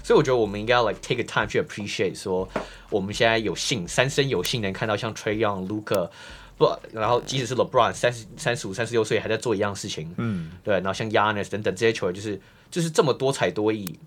[0.03, 2.49] 所以我觉得我们应该要 like take a time 去 appreciate 说
[2.89, 6.09] 我们现在有幸三生有幸能看到像 Trae Young、Luka。
[6.61, 12.39] 不，然后即使是 LeBron 三十三十五、三十六岁还在做一样事情，嗯，对，然后像 Giannis 等等这些球员，就是
[12.71, 13.99] 就是这么多才多艺。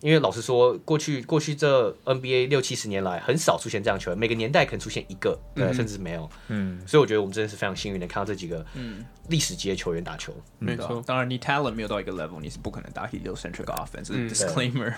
[0.00, 6.82] 因为老实说，过去过去这 NBA 六七十年来，很少出现这样球员，每个年代可能出现一个，对，嗯、甚至没有，嗯。
[6.86, 10.34] 所以我觉得我们真的是非常幸运的看到这几个嗯历史级的球员打球。
[10.58, 14.08] 没错，当然你 talent 没有到一个 level，你是不可能打 heliocentric offense。
[14.10, 14.92] 嗯、Disclaimer。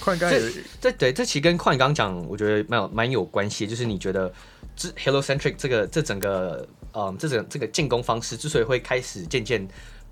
[0.00, 0.40] 矿刚有
[0.80, 4.32] 这对这其实跟矿刚讲，我觉得蛮有蛮有关系，就是你觉得。
[4.76, 9.64] 这 heliocentric 这个这整个嗯这整这个进攻方式之所以会开始渐渐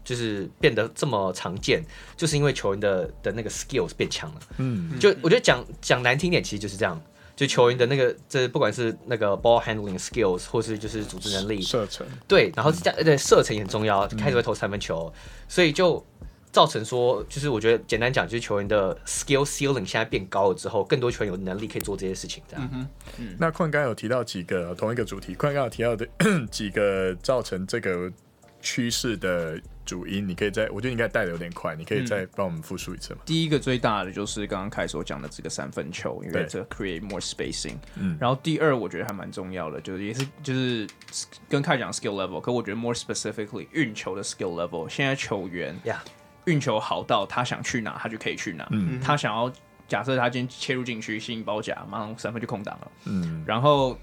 [0.05, 1.85] 就是变得这么常见，
[2.17, 4.41] 就是因为球员的的那个 skills 变强了。
[4.59, 7.03] 嗯，就我觉得讲讲难听点，其实就是这样，
[7.35, 15.13] 就球员的那个这不管是那个 ball handling skills 或是就是组织能力、射程，对，然后这样对射程也很重要，开始会投三分球，
[15.49, 16.07] 所以就。
[16.53, 22.69] 造成说，就是我觉得简单讲，就是球员的 skill ceiling 现在变高了之后，更多球员有能力可以做这些事情，这样。
[22.73, 22.87] 嗯
[23.19, 26.07] 嗯、那矿刚有提到几个同一个主题，矿刚有提到的
[26.51, 28.13] 几个造成这个
[28.61, 33.21] 趋势的主因，你可以再，我觉得你应该带的有点快，你可以再帮我们复述一次吗？
[33.23, 37.79] 嗯、第一个最大的就是刚刚凯所讲的这个三分球，因为这 create more spacing。
[37.97, 38.19] 嗯。
[38.21, 40.87] 然后第二，我觉得还蛮重要的，就是也是就是
[41.49, 46.05] 跟凯讲 skill level，可我觉得 more specifically 运球的 skill level，现在球员呀。
[46.05, 46.11] Yeah.
[46.47, 48.67] 运球好到他想去哪，他就可以去哪。
[48.71, 49.53] 嗯、他想要
[49.87, 52.91] 假设他今天切入禁区吸引包夹，马上三分就空档了。
[53.05, 53.97] 嗯，然后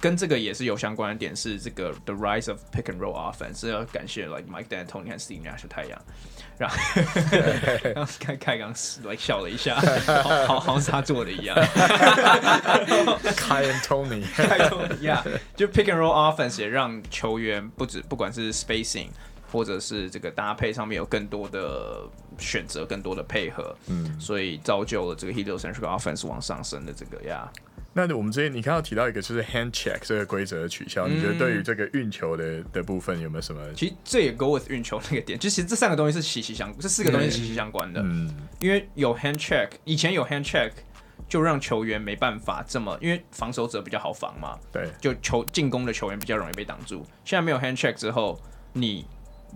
[0.00, 6.02] 跟这个也是有相关的点是这个 the rise of pick and roll offense，要感谢 like Mike D'Antoni 和 Steve Nash 太阳。
[6.58, 6.76] 然后
[7.94, 8.72] 刚开开刚
[9.04, 9.74] 来笑了一下，
[10.22, 11.56] 好好好像是他做的一样。
[13.36, 15.22] 开 and Tony，开 Tony，yeah，
[15.56, 19.08] 就 pick and roll offense 也让球员不止不管是 spacing。
[19.54, 22.02] 或者是这个搭配上面有更多的
[22.38, 27.48] 选择，更多的配合，嗯，所以造就了这个 heliocentric offense 往上升的这个呀。
[27.92, 33.62] 那我们之前你刚刚提到一个就是 hand check 这个规则的取消，嗯、你觉得对于这个运球的的部分有没有什么？
[33.74, 38.00] 其实这也 go with 运球那个点，就其实这三个东西是息息相，这四个东西是息息相关的。
[38.02, 40.72] 嗯，因为有 hand check，以前有 hand check
[41.28, 47.06] 就让球员没办法这么，因为防守者比较好防嘛，对，就球进攻的球员比较容易被挡住。
[47.24, 48.36] 现在没有 hand check 之后，
[48.72, 49.06] 你。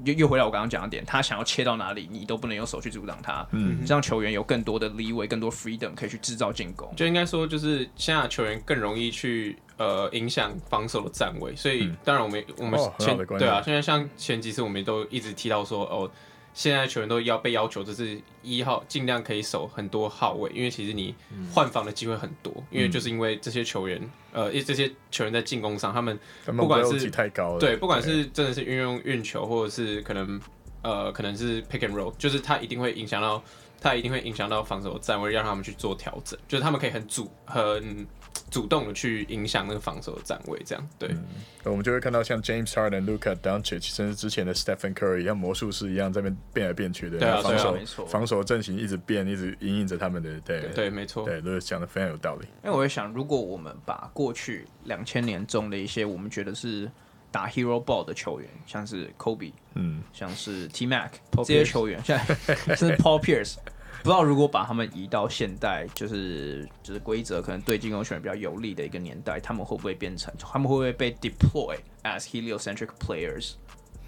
[0.05, 3.47] 又又回到我刚刚讲的点，他想要切到哪里，你都不能用手去阻挡他。
[3.53, 6.93] 嗯，让球员有更多的 leeway，更多 freedom 可以去制造进攻。
[6.97, 11.55] 就应该说，就是现在球员更容易去呃影响防守的站位。
[11.57, 16.11] 所以，当然我们我们前、哦、对啊，现在像前几次我们都一直提到说哦。
[16.59, 21.14] 现在球员都要被要求，就是一号尽量可以守很多号位，因为其实你
[21.55, 30.40] 换防的机会很多，嗯、因为就是因为这些球员，呃，因为这些球员在进攻上，他们不管是太高了，对，不管是真的是运用运球，或者是可能
[30.83, 33.40] 呃可能是 pick and roll，就是他一定会影响到，
[33.81, 38.05] 他一定会影响到防守站位，让他们去做调整，就是他们可以很主很。
[38.51, 41.24] 主动的去影响那个防守的站位，这样对、嗯，
[41.64, 50.61] 我们就会看到像 James Harden、Luka Doncic，甚至之前的 Stephen Curry，像魔术师一样在那边变来变去的，对啊，防守对啊，没错，防守阵型一直变，一直引领着他们的，对。
[50.61, 52.46] 对，对，没错，对，都是讲的非常有道理。
[52.64, 56.90] 因为我会想，如果我们把过去两千年中的一些我们觉得是
[57.31, 63.57] 打 Hero Ball 的球员，像是 Kobe，嗯，像是 T Mac Paul 这些球员，现在甚至 Paul Pierce。
[63.99, 70.33] 不知道如果把他们移到现代，就是就是规则可能对进攻球员比较有利的一个年代，他们会不会变成？
[70.39, 73.55] 他们会不会被 deploy as heliocentric players？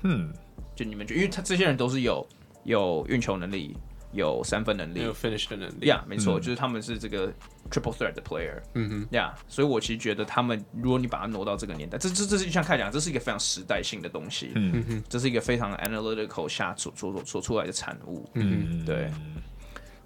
[0.03, 0.33] 嗯，
[0.75, 2.27] 就你们觉得，因为他这些人都是有
[2.65, 3.77] 有运球能力，
[4.13, 5.87] 有三分能力，有 finish 的能力。
[5.87, 7.29] 呀，yeah, 没错，嗯、就是他们是这个
[7.71, 8.59] triple threat 的 player。
[8.75, 14.53] 嗯哼，呀，yeah, 所以我其实觉得他们，如果你把它挪到这个年代，这这这是像开讲，这是一个非常时代性的东西。
[14.55, 18.29] 嗯哼，这是一个非常 analytical 下所所所所出来的产物。
[18.35, 19.11] 嗯，对。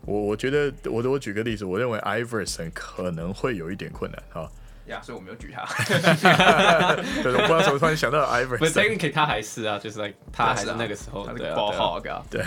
[0.06, 4.50] 我我觉得，我我举个例子，我认为 Iverson 可能会有一点困难哈。
[4.86, 5.64] 呀，所以我没有举他。
[7.22, 8.58] 对，我不知道怎么突然想到 Iverson。
[8.58, 12.22] 不是，technically 他还是啊，就是 like 他还是那个时候的 ball hog 啊。
[12.28, 12.42] 对。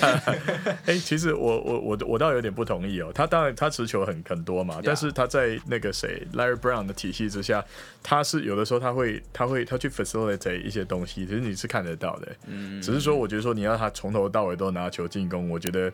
[0.86, 3.12] 哎，其实我我我我倒有点不同意哦。
[3.14, 7.62] 他当然他持球很很多嘛，但是他在那个谁 Larry Brown 的体系之下，
[8.02, 12.28] 他是有的时候他会他会他去 facilitate 一些东西，其实你是看得到的。
[12.46, 12.80] 嗯。
[12.80, 15.92] 只是说，我觉得说你要他从头到尾都拿球进攻，我觉得。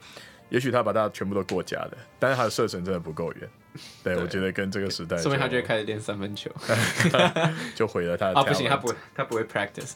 [0.50, 3.48] 也许他把大家全部都过家的，但是他的射程真的不够远。
[4.02, 6.50] 对，对我觉得跟这个时代，说明他就会开始练三分球，
[7.76, 8.34] 就毁了他的。
[8.40, 9.94] 啊，不行，他不会，他不会 practice。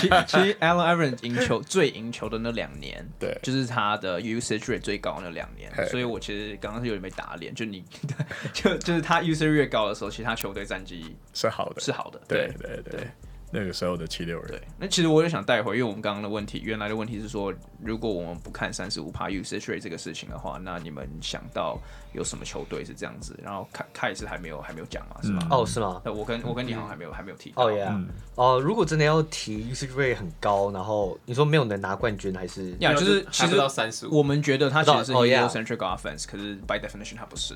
[0.00, 5.70] 其其实 Allen Iverson 赢球最赢球的那两年，对，就是他的 usage rate 最高的那两年。
[5.88, 7.84] 所以我其实刚刚是有点被打脸，就你
[8.54, 12.18] 就就是他 usage rate 越高的时候，其他球队战绩是好的，是好的。
[12.26, 13.06] 对对对。
[13.52, 14.48] 那个时候的七六人。
[14.48, 21.78] 对，那其实我也想带回，因为我们刚刚的问题，原来的问题是说，如果我们不看三十五趴 usage rate 这个事情的话，那你们想到
[22.14, 23.38] 有什么球队是这样子？
[23.42, 25.46] 然后凯凯也是还没有还没有讲嘛，是吗？
[25.50, 26.00] 哦，是吗？
[26.06, 27.66] 我跟我跟你好像还没有还没有提到。
[27.66, 27.92] 哦耶，
[28.36, 37.54] 哦，如果真的要提 usage rate 很高，然后你说没有能拿冠军，还是呀，就是其实到三十五，我们觉得他其实是 heliocentric offense，可是 by definition 他不是。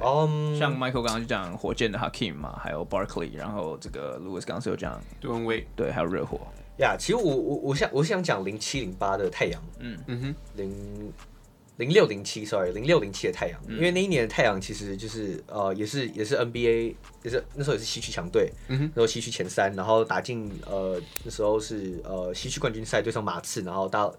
[0.00, 0.28] 哦，
[0.58, 6.40] 像 Michael 刚刚就讲火箭的 Hakeem 嘛，还有 Barkley，然后这个 Louis 刚刚是有讲 Dwyane Wade，对，还有热火。
[6.78, 9.98] 呀，其实我我我想我想讲零七零八的太阳，嗯。
[10.06, 11.12] 嗯哼，零
[11.78, 24.14] 零六零七，sorry，零六零七的太阳，因为那一年的太阳其实就是呃，也是也是 NBA，也是那时候也是西区强队，嗯哼，那时候西区前三，然后打进呃那时候是呃西区冠军赛对上马刺，然后到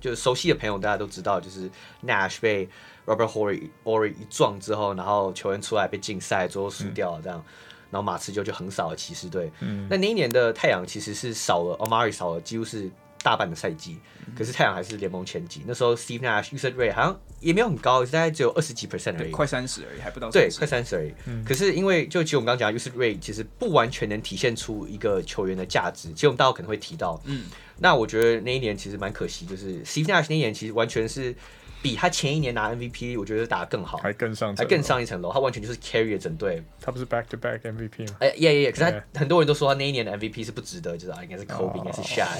[0.00, 1.70] 就是熟悉的朋友大家都知道，就是
[2.02, 2.66] Nash 被
[3.06, 7.52] Robert Horry Horry 一撞之后，然后球员出来被禁赛，最后输掉了这样，嗯、
[7.90, 9.50] 然后马刺就就横扫了骑士队。
[9.60, 12.88] 嗯，那那一年的太阳其实是少了 Omari，少了几乎是
[13.22, 15.62] 大半的赛季，嗯、可是太阳还是联盟前几。
[15.66, 21.12] 那时候 Steve Nash usage rate 好像也没有很高，大概只有二十几 percent 而已，快三十而已，还不到30对，快三十而已。
[21.26, 27.46] 嗯、可是因为就其实我们刚刚讲 usage rate 其实不完全能体现出一个球员的价值，其实我们大家可能会提到，嗯。
[27.78, 31.34] 那我觉得那一年其实蛮可惜，就是 Steve Nash 那一年其实完全是
[31.82, 35.32] 比他前一年拿 MVP，我觉得打得更好，还更上，还更上一层楼。
[35.32, 36.62] 他完全就是 carry 了整队。
[36.80, 38.16] 他不是 back to back MVP 吗？
[38.20, 42.38] 哎，yeah yeah，可是他很多人都说他那一年的 MVP 是不值得，就是啊，应该是 Kobe，应该是 Shaq。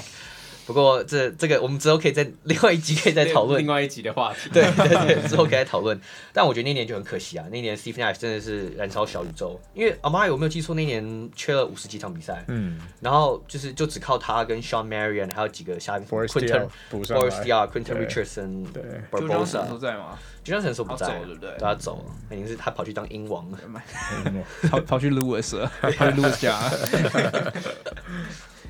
[0.65, 3.59] 不过这这个我们之后可以在另外一集可以再讨论。
[3.59, 4.49] 另外一集的话题。
[4.51, 5.99] 对 对对，之后可以再讨论。
[6.31, 9.59] 但我觉得那年就很可惜啊，那年 Steve Nash 真的是燃烧小宇宙。
[9.73, 20.17] 因为 Amar'e 我没有记错，那年缺了五十几场比赛，嗯，然后就是就只靠他跟 Shawn Marion 还有几个下 Quinton Forrest Diaw Quentin Richardson，对，Barbosa 都在吗？
[20.45, 21.49] 说不在，对不对？
[21.59, 23.49] 他走，肯定是他跑去当鹰王。
[23.51, 23.57] 了，
[24.69, 26.59] 跑跑去 Lewis 了， 跑去 Lewis 家。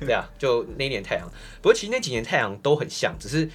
[0.00, 1.28] 对啊，就那一年太阳。
[1.62, 3.48] 不过其实那几年太阳都很像，只是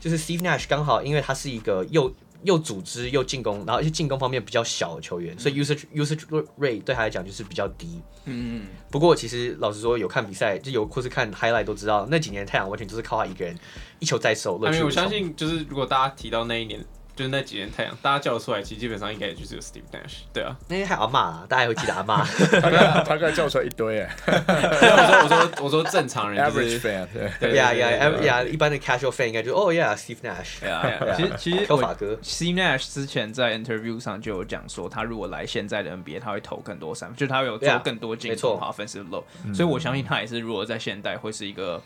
[0.00, 8.00] 就是 Steve Nash 刚好因为他是一个又又组织又进攻，然后而且进攻方面比较小的球员，嗯、所以 usage usage rate 对他来讲就是比较低。
[8.24, 8.66] 嗯嗯。
[8.90, 13.58] 不过其实老实说，有看比赛就有或是看 highlight 都知道，那几年太阳完全就是靠他一个人
[13.98, 14.56] 一球在手。
[14.64, 16.84] 因为我相信，就是如果大家提到那一年。
[17.16, 20.56] 就是那几年太阳，大家叫出来，其实基本上应该也就是有 Steve Nash，对啊。
[20.68, 22.24] 那天还有阿妈，大家也会记得阿妈。
[22.24, 24.10] 他刚才叫出来一堆哎。
[24.26, 27.06] 我说我说我说正常人，average fan，
[27.38, 30.58] 对呀呀呀，一般的 casual fan 应该就哦，yeah，Steve Nash。
[31.16, 39.22] 其实其实法哥，Steve Nash 之前在 interview 上就有讲说，他如果来现在的 NBA，他会投更多三分，就是他会有做更多进攻，offensive load。
[39.54, 41.80] 所以我相信他也是如果在现代会是一个。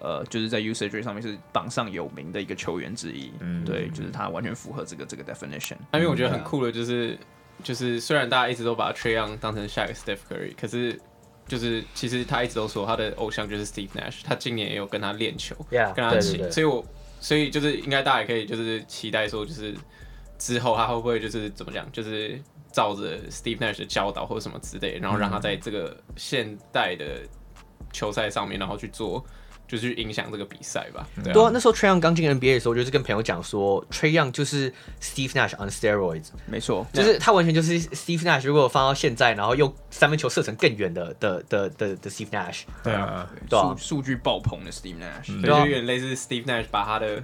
[0.00, 5.76] 呃，就是在 usage 上面是榜上有名的一个球员之一，嗯，对，就是他完全符合这个这个 definition。
[5.94, 7.18] 因为我觉得很酷的，就是
[7.62, 11.00] 就是虽然大家一直都把 Trae Young 当成下一个 Steph Curry，可是
[11.48, 16.84] 就是其实他一直都说他的偶像就是 Steve Nash，他今年也有跟他练球，yeah, 跟他请，所以我
[17.18, 19.74] 所以就是应该大家也可以就是期待说，就是
[20.36, 22.38] 之后他会不会就是怎么讲，就是
[22.70, 27.22] 照着 Steve Nash 的教导或者什么之类，然后让他在这个现代的
[27.90, 29.24] 球赛上面，然后去做。
[29.66, 31.06] 就是影响这个比赛吧。
[31.22, 36.28] 对啊，那时候 Trae Young 刚进 NBA 的时候，就是跟朋友讲说，Trae Young 就是 Steve Nash on steroids。
[36.46, 38.46] 没错，就是他完全就是 Steve Nash。
[38.46, 42.62] 如果放到现在，然后用三分球射程更远的的的的的 Steve Nash。
[42.82, 47.22] 对啊，数数据爆棚的 Steve Nash，所以就有点类似 Steve Nash 把他的。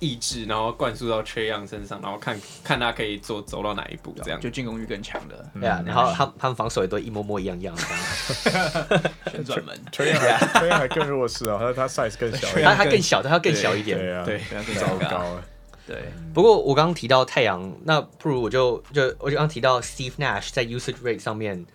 [0.00, 5.48] 意志，然后灌输到 Trae Young 身上，然后看看他可以做走到哪一步，这样就进攻欲更强的。
[5.60, 9.02] 对啊，然后他他们防守也都一模模一样样，这样。
[9.30, 15.38] 旋转门 Young 还更弱势啊，他他 size 更小，他他更小，他要更小一点，对啊，对，更糟糕。
[15.86, 21.66] 对，不过我刚刚提到太阳，那不如我就就我就刚提到 Steve Nash 在 usage rate 上面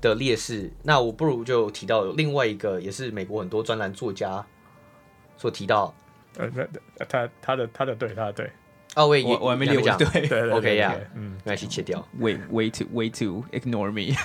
[0.00, 4.42] 的劣势，那我不如就提到另外一个，也是美国很多专栏作家
[5.36, 5.94] 所提到。
[6.40, 8.50] 呃，那他他的他的对他的对，
[8.96, 9.96] 哦，我我还没留讲。
[9.98, 14.16] 对，OK 呀，嗯，没关系，切掉，Way way to way to ignore me，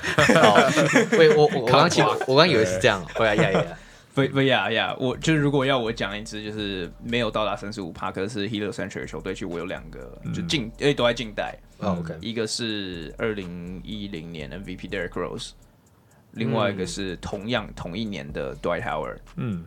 [1.17, 3.27] 喂，我我 刚其实我刚以为是这样，对。
[3.27, 3.77] 呀呀呀，
[4.13, 15.51] 不不呀呀，我就是如果要我讲一支就是没有到达三十五帕，可是 heliocentric 的球队，其实我有两个，就近因为都在近代，OK，一个是二零一零年 MVP Derrick Rose。
[16.31, 19.63] 另外一个是同样同一年的 Dwight Howard，嗯，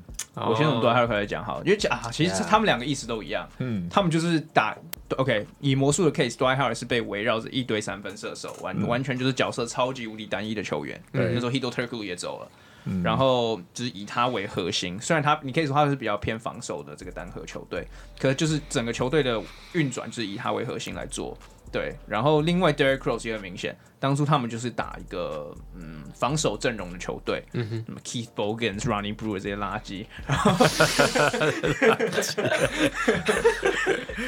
[0.47, 4.77] 我先从开始讲好，因为讲啊，其实他们两个意思都一样，嗯，他们就是打
[5.17, 12.51] OK，以魔术的 case，Dwight Howard 是被围绕着一堆三分射手，完完全就是角色超级无敌单一的球员，对，那时候 Hedo Turkoglu 也走了，
[12.85, 13.03] 嗯。
[13.03, 17.87] 然后就是以他为核心，虽然他你可以说他是比较偏防守的这个单核球队，
[18.19, 19.41] 可是就是整个球队的
[19.73, 21.37] 运转就是以他为核心来做。
[21.71, 30.57] 对，然后另外 Derrick Rose 也很明显，当初他们就是打一个嗯防守阵容的球队，嗯哼，什么 Keith Bogans、Ronnie Brewer 这些垃圾，然后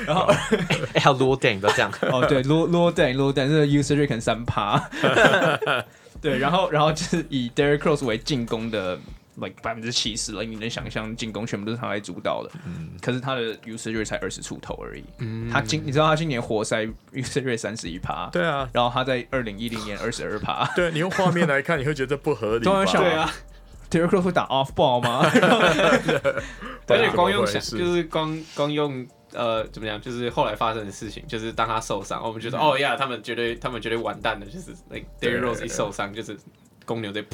[0.07, 0.27] 然后
[0.95, 4.79] 哎，还有 Deng 不要这样，哦对 Luol Deng 这个 usage rate 可能三趴，
[6.21, 8.99] 对，然后然后就是以 Derrick Rose 为进攻的。
[9.41, 15.05] Like 百分之七十了，你能想象进攻全部都是他来主导的，嗯、可是他的 usage rate 才二十出头而已。
[15.19, 22.65] 嗯、他今你知道他今年活塞 usage rate 三十一趴，对啊，然后他在二零一零年二十二趴， 对，你用画面来看，你会觉得不合理。
[22.65, 22.73] 对
[23.13, 23.33] 啊
[23.91, 25.21] ，Derrick Rose 会打 off ball 吗？
[26.87, 36.37] 而且光用想就是光光用呃怎么样，就是后来发生的事情，就是当他受伤，我们觉得、嗯、哦呀，他们绝对他们绝对完蛋了，就是 like Derrick Rose 一受伤，就是
[36.85, 37.25] 公牛队。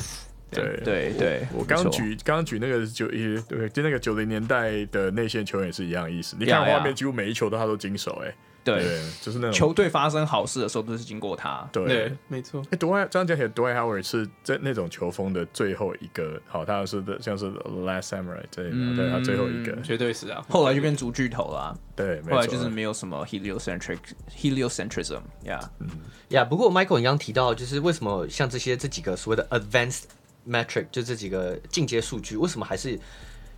[0.51, 6.37] 对对对，我刚举刚举那个九一对，就那个九零年代的内线球员也是一样的意思。
[6.39, 8.33] 你看画面，几乎每一球都他都经手，哎，
[8.63, 11.69] 对，就是那种球队发生好事的时候都是经过他。
[11.73, 12.63] 对，没错。
[12.71, 20.45] 哎，杜这样讲起来，Dwight Howard 是在那种球风的最后一个，好，他是的，像是 Last Samurai 对，对他最后一个，绝对是啊。
[20.49, 23.99] 后来就变足巨头了，对，后来就是没有什么 heliocentric
[24.37, 25.89] heliocentrism，呀，嗯，
[26.29, 26.45] 呀。
[26.45, 30.05] 不过 Michael 你刚刚提到，就是为什么像这些这几个所谓的 advanced
[30.49, 32.99] metric 就这几个进阶数据，为什么还是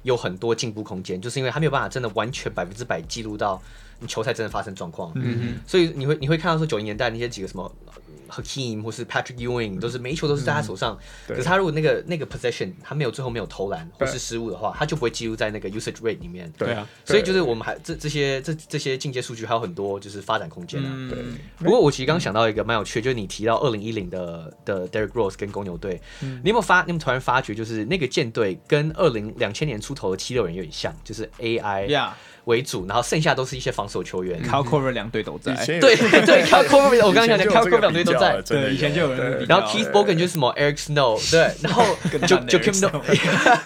[0.03, 1.21] 有很多进步空间？
[1.21, 3.61] 就是因为他没有办法真的完全百分之百记录到
[4.01, 5.13] 你球赛真的发生状况。
[5.17, 7.71] 嗯哼，所以你会你会看到说九零年代那些几个什么。
[8.29, 16.53] Hakeem 或是 Patrick Ewing 都是每一球都是在他手上，可是他如果那个那个 possession 他没有最后没有投篮或是失误的话，他就不会记录在那个 usage rate 里面。
[16.57, 16.73] 对。
[16.73, 21.09] 啊，所以就是我们还这这些这这些进阶数据还有很多就是发展空间啊。
[21.09, 21.19] 对，
[21.59, 26.83] 不过我其实刚刚想到一个蛮有趣的，就是你提到二零一零的的 Derrick Rose 跟公牛队，你有没有发？
[26.83, 32.11] 你们突然发觉就是那个舰队跟二零两千年出头的七六人有点像，就是 AI
[32.49, 34.43] 为主，然后剩下都是一些防守球员。
[34.43, 35.55] Kyle Korver 两队都在。
[35.67, 38.41] 对对 Korver 我刚刚讲的 Kyle Korver 两队都在。
[38.43, 39.45] 对，以前就有人。
[39.47, 41.85] 然后 Keith Bogan 就是什么 Eric Snow，对，然后
[42.27, 43.59] Joakim Noah，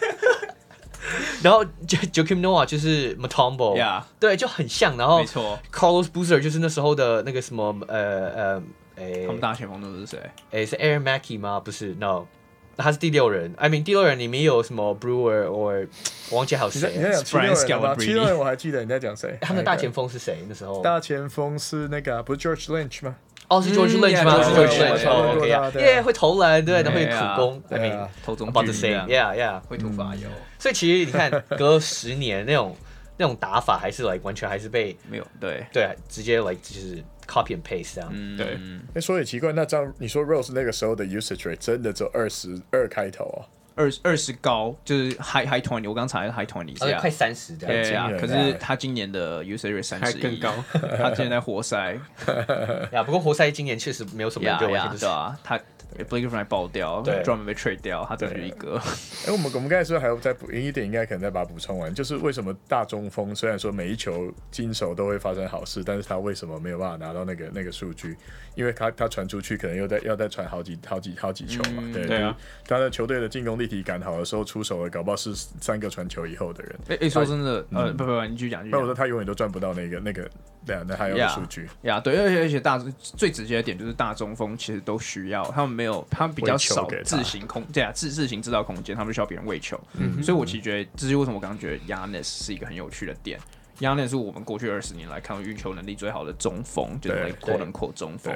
[1.43, 4.97] 然后 Joakim Noah 就是 Matombo，对，就很像。
[4.97, 8.63] 然后没错，Carlos Boozer 就是那时候的那个什么呃呃，
[8.97, 10.19] 诶，他们大前锋都是谁？
[10.51, 11.61] 诶，是 Aaron Mackey 吗？
[11.61, 12.27] 不是，No。
[12.77, 15.87] 他是第六人，I mean 第六人里面有什么 Brewer or
[16.31, 16.93] 我忘记还有谁？
[16.97, 17.97] 你在讲七六人吗？
[17.99, 19.37] 七六人我还记得你在讲谁？
[19.41, 20.39] 他们的大前锋是谁？
[20.49, 23.17] 那时候大前锋是那个不是 George Lynch 吗？
[23.49, 24.43] 哦，是 George Lynch 吗？
[24.43, 29.07] 是 George Lynch，OK 呀，耶，会投篮，对，然后会苦攻，I mean 投中距，Yeah
[29.37, 30.23] Yeah，会投罚球。
[30.59, 32.75] 所以其实你看，隔十年那种
[33.19, 38.59] 那种打法还是 like 完全还是被没有对对，直接 like 就是 copy and paste 这样，嗯，对。
[38.95, 43.41] 哎，说也奇怪，那这样你说 Rose 那个时候的 usage rate 真的只有二十二开头啊？
[43.75, 47.67] 二二十高就是 high high twenty，我刚查是 high twenty，是快三十的。
[47.67, 50.53] 对啊，可是他今年的 usage rate 三十更高，
[50.99, 51.99] 他今年在活塞。
[52.93, 54.77] 呀，不过活塞今年确实没有什么人对对
[55.09, 55.59] 啊，他。
[56.09, 58.77] Blake Griffin 爆掉，专门被 trade 掉，他只有一个。
[59.27, 61.93] 哎，我们我们刚才说还要再补一点，应该可能再把它补充完。
[61.95, 68.17] 就是为什么大中锋虽然说每一球经手都会发生好事，但是他为什么没有办法拿到那个那个数据？
[68.55, 71.83] 因为他他传出去可能又在要再传好几好几好几球嘛。
[71.93, 72.37] 对对啊，
[72.67, 76.77] 他的球队的进攻立体感好的时候出手了，搞不好是三个传球以后的人。
[76.89, 78.69] 哎哎，说真的，呃，不不不，你继续讲。
[78.69, 80.29] 那我说他永远都赚不到那个那个。
[80.65, 93.39] 对啊，那还有数据呀，对，而且而且大最直接的点就是大中锋其实都需要，他们没有，他们比较少自行空，对啊，自自行制造空间，他们需要别人喂球，嗯，所以我其实觉得这是为什么我刚刚觉得 Giannis 是一个很有趣的点
[93.79, 98.35] ，Giannis 是我们过去二十年来看运球能力最好的中锋，就是 quote unquote 中锋，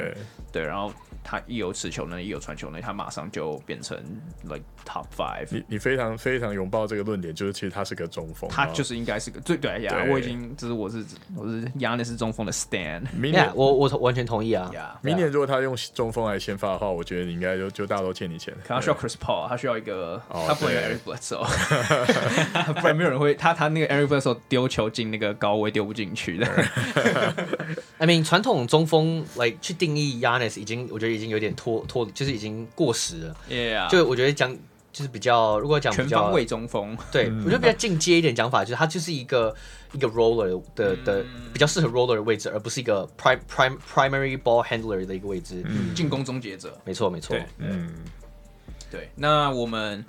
[0.53, 0.93] 对，然后。
[1.29, 3.99] 他一有持球能力，一有传球能力，他马上就变成
[4.45, 5.49] like top five。
[5.51, 10.07] 你你非常非常拥抱这个论点，就是其实他是个中锋，他就是应该是个最对呀。
[10.09, 11.05] 我已经就是我是
[11.35, 13.03] 我是 Giannis 是中锋的 stand。
[13.13, 14.71] 明年我我完全同意啊。
[15.03, 18.55] 明年如果他用中锋来先发的话，我觉得你应该就就大家都欠你钱。
[18.63, 21.45] 可他需要 Chris Paul，他需要一个他不能 Eric Bledsoe，
[22.81, 26.47] 不然没有人会他他那个 Eric Bledsoe 丢球进那个高位丢不进去的。
[27.99, 31.16] I mean 传统中锋 like 去定义 Giannis 已经我觉得。
[31.17, 33.37] 已经有点拖拖，就是已经过时了。
[33.51, 33.91] Yeah.
[33.91, 34.57] 就我觉得讲
[34.93, 39.55] 就是比较，如果讲全方位中锋，对、嗯、我觉得比较进阶一点讲法，就是他就是一个
[39.93, 45.65] 一个 roller 的的、嗯、比较适合 roller 的位置，而不是一个 prime prime primary ball handler 的一个位置，
[45.95, 46.79] 进、嗯、攻终结者。
[46.85, 47.37] 没错，没错。
[47.59, 47.91] 嗯，
[48.91, 49.11] 对。
[49.17, 50.05] 那我们。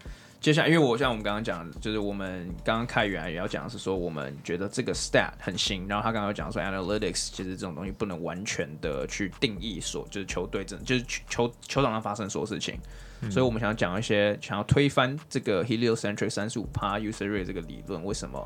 [0.48, 5.86] 接下来，因为我像我们刚刚讲的，就是我们刚刚开源也要讲的是说，我们觉得这个 stat 很新。
[5.90, 12.80] 然后他刚刚讲说，analytics 其实这种东西不能完全的去定义所，就是球队真就是球球场上发生所有事情。
[13.20, 18.42] 嗯、所以我们想要讲一些，想要推翻这个 heliocentric 三十五趴 usage rate 这个理论，为什么？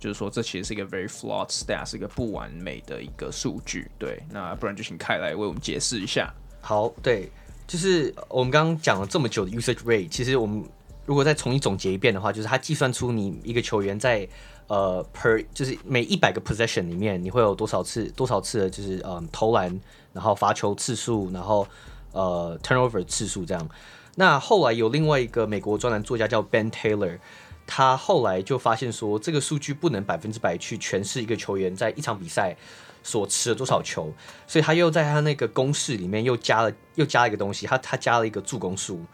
[0.00, 3.88] 就是说这其实是一个 very flawed stat，是一个不完美的一个数据。
[3.96, 6.34] 对，那不然就请凯来为我们解释一下。
[6.60, 7.30] 好，对，
[7.64, 10.64] 就是我们刚刚讲了这么久的 usage rate，其实我们
[11.06, 14.26] 如果再重新总结一遍的话，就是它计算出你一个球员在
[14.66, 19.80] 呃 per 就是每一百个 possession 里面，你会有多少次多少次的就是嗯投篮，
[20.12, 21.66] 然后罚球次数，然后
[22.12, 23.68] 呃 turnover 次数这样。
[24.16, 27.18] 那后来有另外一个美国专栏作家叫 Ben Taylor，
[27.66, 32.56] 他后来就发现说，这个数据不能百分之百去诠释一个球员在一场比赛
[33.02, 34.14] 所持了多少球，
[34.46, 39.04] 所以他又在他那个公式里面又加了又加了一个东西，他他加了一个助攻数，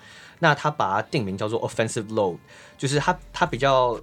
[0.41, 2.37] 那他把它定名叫做 offensive load，
[2.77, 3.97] 就是他他比较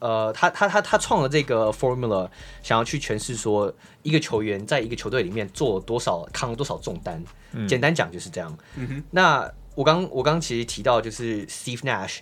[0.00, 2.28] 呃他他他他创了这个 formula，
[2.60, 3.72] 想要去诠释说
[4.02, 7.22] 一个球员在一个球队里面做多少扛了多少重担，
[7.52, 8.58] 嗯、简单讲就是这样。
[8.74, 12.18] 嗯、哼那我刚我刚其实提到就是 Steve Nash。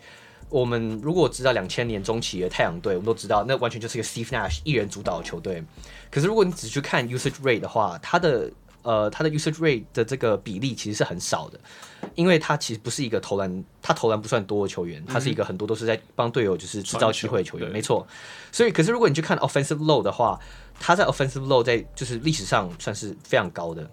[0.48, 5.62] 我们如果知道两千年中期的太阳队，我们都知道那完全就是一个 Steve Nash 一人主导的球队。
[6.10, 8.50] 可是如果你只去看 usage rate 的话，他的
[8.82, 11.58] 呃他的 usage rate 的这个比例其实是很少的，
[12.14, 18.06] 因为他其实不是一个投篮，他投篮不算多的球员，他是一个很多都是在帮队友就是制造机会的球员，没错。
[18.52, 20.38] 所以可是如果你去看 offensive load 的话，
[20.78, 23.90] 他在 offensive load 在就是历史上算是非常高的，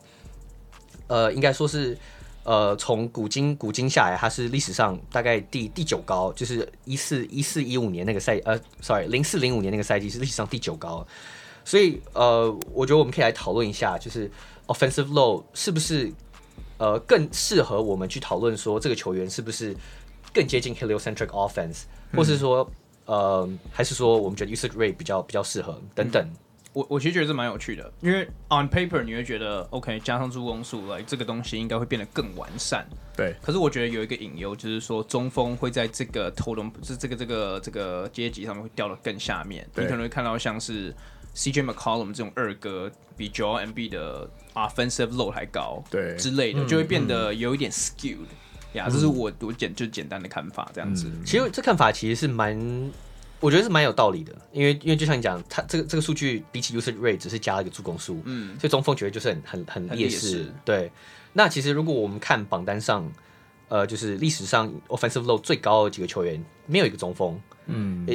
[1.08, 1.98] 呃，应该说是。
[2.44, 11.06] 呃，从古今古今下来，他是历史上大概第第九高，就是一四一四一五年那个赛，呃，sorry，零四零五年那个赛季是历史上第九高。
[11.66, 14.32] 所以，呃，我觉得我们可以来讨论一下，就是
[14.68, 16.12] offensive load 是不是
[16.78, 19.76] 呃更适合我们去讨论说这个球员是不是
[20.34, 22.70] 更接近 heliocentric offense，或是说，
[23.06, 26.30] 呃，还是说我们觉得 usage rate 比较比较适合等等。
[26.74, 32.88] 我我其实觉得这蛮有趣的，因为 on paper 你会觉得 OK 加上助攻数来这个东西应该会变得更完善。
[33.16, 33.34] 对。
[33.42, 39.68] 可是我觉得有一个隐忧，就是说中锋会在这个 total 是这个这个这个阶级上面会掉得更下面。
[39.74, 40.94] 你可能会看到像是
[41.34, 48.18] CJ McCollum 这种二哥比 Joel Embiid 的 offensive load 还高，对之类的，就会变得有一点 skewed。
[48.74, 51.08] 呀、嗯，这是我我简就简单的看法，这样子。
[51.08, 52.92] 嗯、其实这看法其实是蛮。
[53.40, 60.52] 我觉得是蛮有道理的，因为因为就像你讲，它这个这个数据比起 usage rate 只是加了一个助攻数，嗯，所以中锋觉得就是很很很劣势。
[60.66, 60.92] 对，
[61.34, 63.08] 那其实如果我们看榜单上，
[63.68, 68.08] 呃，就是历史上 offensive load 最高的几个球员，没有一个中锋，嗯，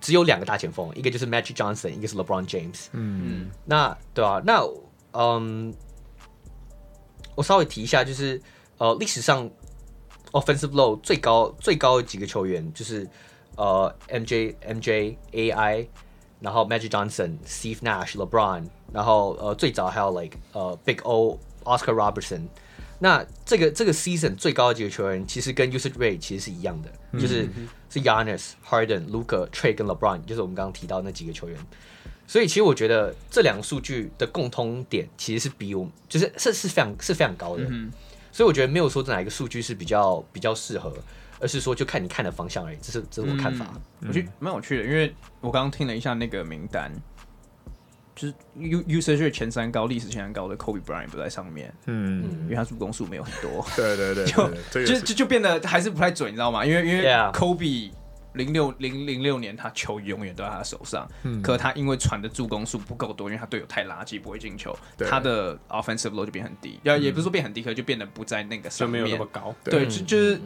[0.00, 4.42] 只有两个大前锋，一个就是 Magic Johnson，一个是 LeBron James，嗯嗯，那对吧、啊？
[4.46, 4.64] 那
[5.12, 5.74] 嗯，
[7.34, 8.40] 我稍微提一下，就是
[8.78, 9.50] 呃，历史上
[10.32, 13.08] offensive load 最高最高的几个球员就是。
[13.56, 15.86] 呃、uh,，MJ、MJ、AI，
[16.40, 22.46] 然后 Magic Johnson、Steve Nash、LeBron，然后呃，最早还有 like 呃、uh, Big O、Oscar Robertson。
[23.00, 27.46] 那这个这个 season 最高的几个球员，其实跟 usage rate 其实是一样的，嗯、就是
[27.90, 31.58] 是 Yanis、Harden、Luka、Trey 跟 LeBron，就是我们刚刚提到那几个球员。
[32.30, 37.64] 所以其实我觉得这两个数据的共通点，其实是比我们就是是是非常是非常高的。
[37.68, 37.90] 嗯、
[38.30, 40.94] 所以我觉得没有说这哪一个数据是比较比较适合。
[41.42, 43.66] 而是说，就看你看的方向而已，这是这是我看法。
[44.00, 45.10] 嗯、我觉得蛮有趣的，因为
[45.40, 46.92] 我刚刚听了一下那个名单，
[48.14, 51.72] 就是 U usage 前三高，历史前三高的 Kobe Bryant 不在上面。
[51.86, 53.66] 嗯，因为他助攻数没有很多。
[53.74, 56.62] 对对对，就就就就变得还是不太准，你知道吗？
[56.62, 57.90] 因为因为 Kobe
[58.34, 66.78] 零六零零六年他球永远都在他手上，嗯、可他因为传的助攻数不够多，因为他队友太垃圾，不会进球，他的 offensive load 就变很低。
[66.82, 69.54] 要、嗯、也不是说变很低，可就变得不在那个上面，就没有那么高。
[69.64, 70.40] 对，就就是。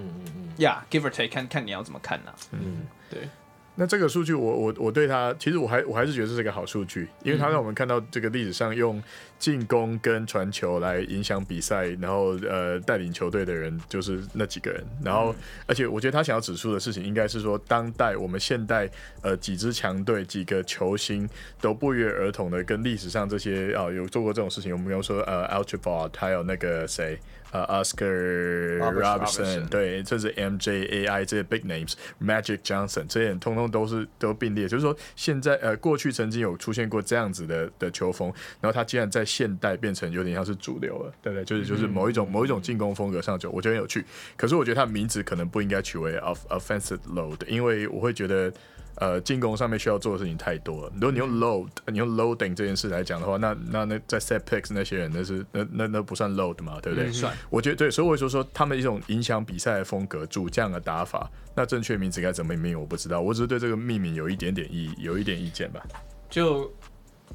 [0.58, 2.34] 呀、yeah，give or take，看看你要怎么看呢、啊？
[2.52, 3.28] 嗯，对。
[3.74, 9.02] 那这个数据我，我我我对他，其实我还我还是觉得这是一个好数据，因为他让我们看到这个历史上用
[9.38, 14.82] 进攻跟传球来影响比赛，然后呃带领球队的人就是那几个人。
[15.04, 18.88] 然后，嗯、而且我觉得他想要指出的事情，应该是说，当代我们现代
[19.22, 21.28] 呃几支强队几个球星
[21.60, 27.18] 都不约而同的跟历史上这些啊、呃、有做过这种事情，我们比如说呃 Al Trafford 还有那个谁。
[27.54, 38.26] 呃、uh,，Oscar Robertson，对，这是 MJ、AI 这些 big names，Magic Johnson 这些人通通都是都并列，就是说现在呃过去曾经有出现过这样子的的球风，
[38.60, 41.44] 然后他竟然在现代变成有点像是主流了，对不对？
[41.44, 44.04] 就是就是某一种、嗯、某一种进攻风格上就我觉得很有趣，
[44.36, 48.52] 可是我觉得他的名字可能不应该取为 off offensive load，因为我会觉得。
[48.98, 50.92] 呃，进攻上面需要做的事情太多了。
[50.94, 57.10] 如果你用 load，你用 loading 这件事来讲的话，那那那在 set picks 那些人，那是那那那不算 load 嘛，对不对？
[57.10, 57.36] 算。
[57.50, 65.82] 我觉得对，所以我就说他们一种影响比赛的风格，主将的打法，那正确名字该怎么命我不知道，我只是对这个命名有一点点意，有一点意见吧。
[66.30, 66.72] 就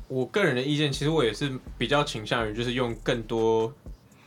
[0.08, 3.72] 我个人的意见，其实我也是比较倾向于就是用更多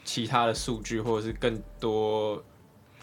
[0.04, 2.42] 其他的数据，或者是更多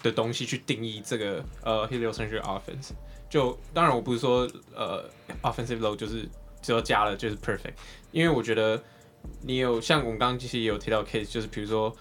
[0.02, 2.92] 的东西去定义这个呃 heliocentric offense。
[3.30, 5.04] 就当然我不是说呃
[5.44, 6.28] offensive load 就是
[6.62, 7.74] 只要加了就是 perfect，
[8.12, 8.82] 因为我觉得
[9.42, 11.96] 你有像我们刚刚其实也有提到 case，就是比如说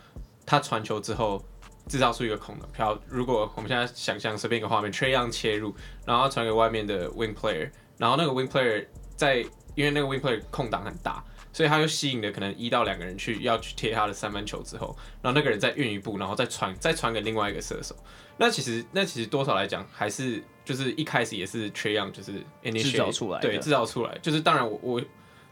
[0.47, 1.45] 他传球之后
[1.87, 5.75] 制造出一个空档，然后如果我们现在想象随便一个画面，tray 样切入，
[6.07, 8.87] 然后传给外面的 wing player，然后那个 wing player
[9.17, 9.45] 在
[9.79, 11.25] 因为那个 wing player 空档很大。
[11.51, 17.97] 所以他就吸引了可能一到两个人去要去贴他的三分球之后，然后那个人再运一步，然后再传再传给另外一个射手。
[18.37, 22.35] 那其实那其实多少来讲，还是就是一开始也是 Trae Young 就是
[22.81, 24.17] 制造出来，对，制造出来。
[24.19, 25.03] 就是当然我我。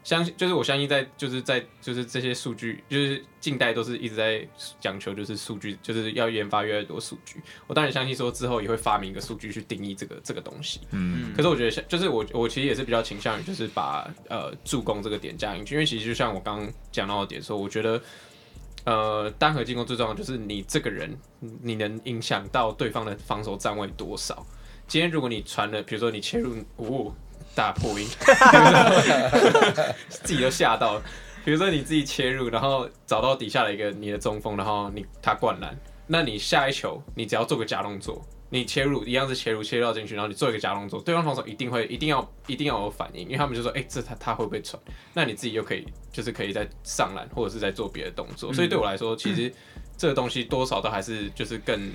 [0.07, 4.47] 相信就是我相信在就是在就是这些数据，就是近代都是一直在
[4.79, 7.43] 讲求就是数据，就是要研发越来越多数据。
[7.67, 10.79] 我当然相信说之后也会发明一个数据去定义这个这个东西。
[10.93, 18.01] 嗯，可是我觉得就是我我其实也是比较倾向于就是把呃助攻这个点加进去，因为其实就像我刚刚讲到的点说，我觉得
[18.85, 24.47] 呃单核进攻最重要的就是你这个人你能影响到对方的防守站位多少。
[24.87, 27.09] 今天如果你传了，比如说你切入五。
[27.09, 27.15] 哦
[27.57, 28.07] 大破音，
[30.09, 31.03] 自己都吓到了。
[31.43, 35.75] 比如说你自己切入，然后找到底下的一个你的中锋，然后你他灌篮，
[36.07, 44.79] 那你下一球你只要做个假动作，你切入一样是切入切到进去，然后你做一个假动作，对方防守一定会一定要一定要有反应，因为他们就说，哎、欸，这他他会不会传？
[45.15, 48.53] 那你自己又可以就是可以在上篮或者是在做别的动作。
[48.53, 49.51] 所以对我来说，其实
[49.97, 51.91] 这个东西多少都还是就是更。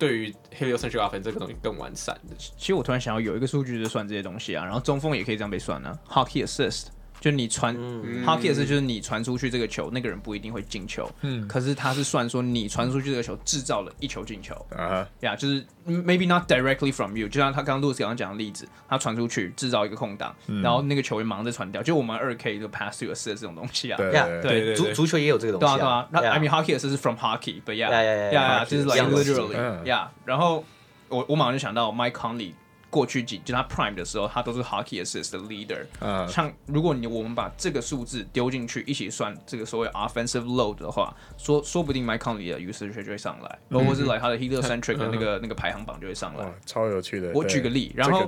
[0.00, 6.24] 对于 heliocentric offense 这个东西更完善的，其实我突然想要有一个数据就算这些东西啊，然后中锋也可以这样被算呢、啊。
[6.24, 6.86] Hockey assist
[7.20, 7.76] 就你传
[8.24, 26.48] ，hockey 是就是你传出去这个球，那个人不一定会进球，嗯，可是他是算说你传出去这个球制造了一球进球，啊，呀，就是 maybe not directly from you，就像他刚刚 Lucy 刚刚讲的例子，他传出去制造一个空档，然后那个球也忙着传掉，就我们二 k 就 pass through 式这种东西啊，对对对，足足球也有这个东西，对啊，那 I mean
[26.48, 30.64] hockey 是 from hockey，but yeah yeah yeah yeah 就是 like literally yeah，然后
[31.08, 32.54] 我我马上就想到 Mike Conley。
[32.90, 35.86] 过去几就他 Prime 的时候，他都是 Hockey Assist 的 Leader。
[36.00, 46.52] 嗯，像如果你我们把这个数字丢进去一起算这个所谓 Offensive Load 的话，说说不定 Mike Conley 的 Usage 就会上来，或者是来他的 Heliocentric 的那个那个排行榜就会上来。
[46.66, 47.30] 超有趣的。
[47.32, 48.26] 我举个例，然后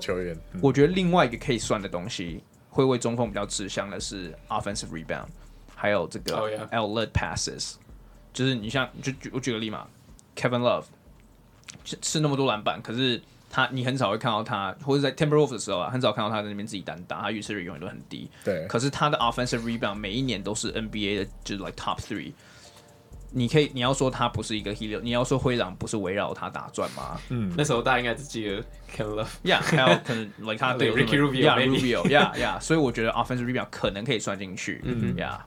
[0.60, 5.26] 我觉得另外一个可以算的东西，会为中锋比较吃香的是 Offensive Rebound，
[5.74, 7.74] 还有这个 Outlet Passes，
[8.32, 9.86] 就是你像就举我举个例嘛
[10.36, 10.84] ，Kevin Love。
[11.84, 13.20] 吃那么多篮板，可是
[13.54, 18.30] 他你很少会看到他，或者在 Timber Wolf 的时候啊，很少看到他在那边自己单打，他预测率永远都很低。
[18.42, 18.66] 对。
[18.66, 22.32] 可是他的 Offensive Rebound 每一年都是 NBA 的，就是 like top three。
[23.34, 27.20] 你可以，你要说他不是一个 Healy，你要说灰狼不是围绕他打转吗？
[27.28, 27.52] 嗯。
[27.54, 32.58] 那时候大家应该只记得 Can Love，Yeah，还有可能 like 他 对 Ricky Rubio，Yeah，Yeah。
[32.58, 34.80] 所以我觉得 Offensive Rebound 可能可以算进去。
[34.84, 35.40] 嗯，Yeah。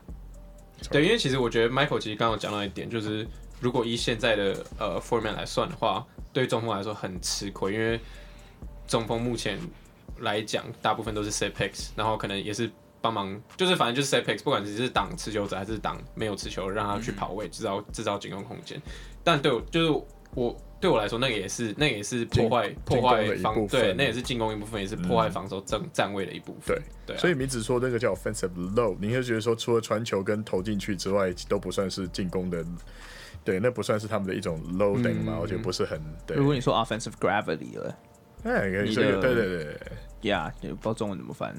[0.92, 3.28] 对，因为其实我觉得 Michael 其实刚刚讲到一点，就是
[3.60, 6.06] 如果以现在的呃 format 来算的话。
[6.36, 7.98] 对中锋来说很吃亏，因为
[8.86, 9.58] 中锋目前
[10.20, 12.70] 来讲，大部分都是 set picks，然后可能也是
[13.00, 18.82] 帮忙，就是反正就是 set picks，不管你是挡持球者还是挡没有持球，让他去跑位，制造制造进攻空间。
[19.24, 26.76] 但对我就是我对我来说，那个也是那个也是破坏破坏防对，那也是进攻一部分，也是破坏防守正站位的一部分。
[27.06, 32.66] 对对，所以名字说那个叫 offensive load，你会觉得说除了传球跟投进去之外，都不算是进攻的。
[33.46, 35.38] 对，那不算是他们的一种 loading 嘛？
[35.40, 36.36] 我觉得不是很对。
[36.36, 37.96] 如果你说 offensive gravity 了，
[38.44, 39.78] 哎，可以说对对对
[40.24, 41.56] ，Yeah，不知道中文怎么翻，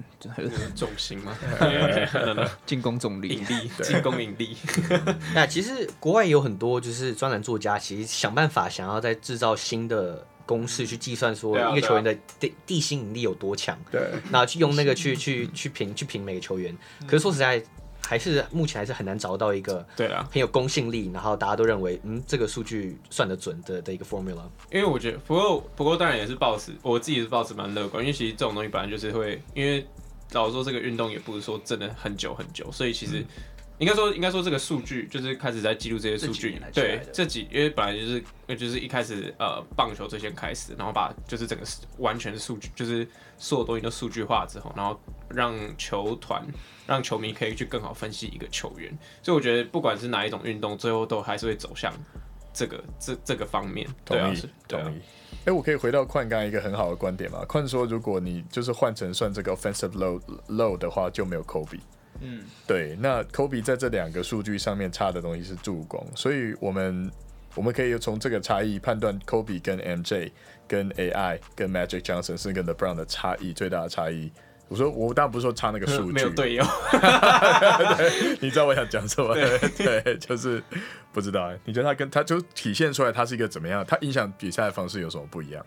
[0.74, 1.32] 重心吗？
[2.66, 4.56] 进攻重力，引力，进攻引力。
[5.32, 14.00] 那其实国外有很多就是专栏作家，其实想办法想要再制造新的公式去计算说一个球员的地地心引力有多强，对，
[14.32, 16.76] 然后去用那个去去去评去评每个球员。
[17.06, 17.62] 可是说实在。
[18.06, 24.42] 还是目前还是很难找到一个对啊很有公信力，然后大家都认为嗯这个数据算得准的的一个 formula。
[24.70, 29.84] 因为我觉得不过不过当然也是抱持我自己是抱持蛮乐观，因为其实这种东西本来就是会，因为
[30.32, 33.24] 老实说这个运动也不是说真的很久很久，所以其实。
[33.78, 36.58] 嗯应该说，应该说，这个数据就是开始在记录这些数据。
[36.72, 38.24] 对，这几因为本来就是，
[38.56, 41.64] 就是一开始呃，棒球最先开始，然后把就是整个
[41.98, 43.06] 完全的数据，就是
[43.36, 44.98] 所有东西都数据化之后，然后
[45.28, 46.42] 让球团、
[46.86, 48.90] 让球迷可以去更好分析一个球员。
[49.22, 51.92] 所以我觉得，不管是哪一种运动，最后都还是会走向
[52.54, 53.86] 这个这这个方面。
[54.06, 54.96] 同意，对啊，同意。
[55.44, 57.44] 哎、欸，我可以回到宽刚才一个很好的观点嘛？
[57.44, 61.78] 宽说，如果你就是换成算这个 offensive load load 的话，就没有 Kobe。
[62.20, 67.10] 嗯，对，那 Kobe 在这两个数据上面差的东西是助攻，所以我们
[67.54, 70.30] 我们可以从这个差异判断 Kobe 跟 MJ
[70.68, 74.30] 跟 AI 跟 Magic Johnson 是跟 The Brown 的差异最大的差异。
[74.68, 76.64] 我说我当然不是说差那个数据，没有队友，
[78.42, 79.32] 你知道我想讲什么？
[79.32, 80.60] 对，对，就是
[81.12, 81.52] 不知道。
[81.64, 83.84] 你觉得他跟他就体现出来他是一个怎么样？
[83.86, 85.64] 他影响比赛的方式有什么不一样？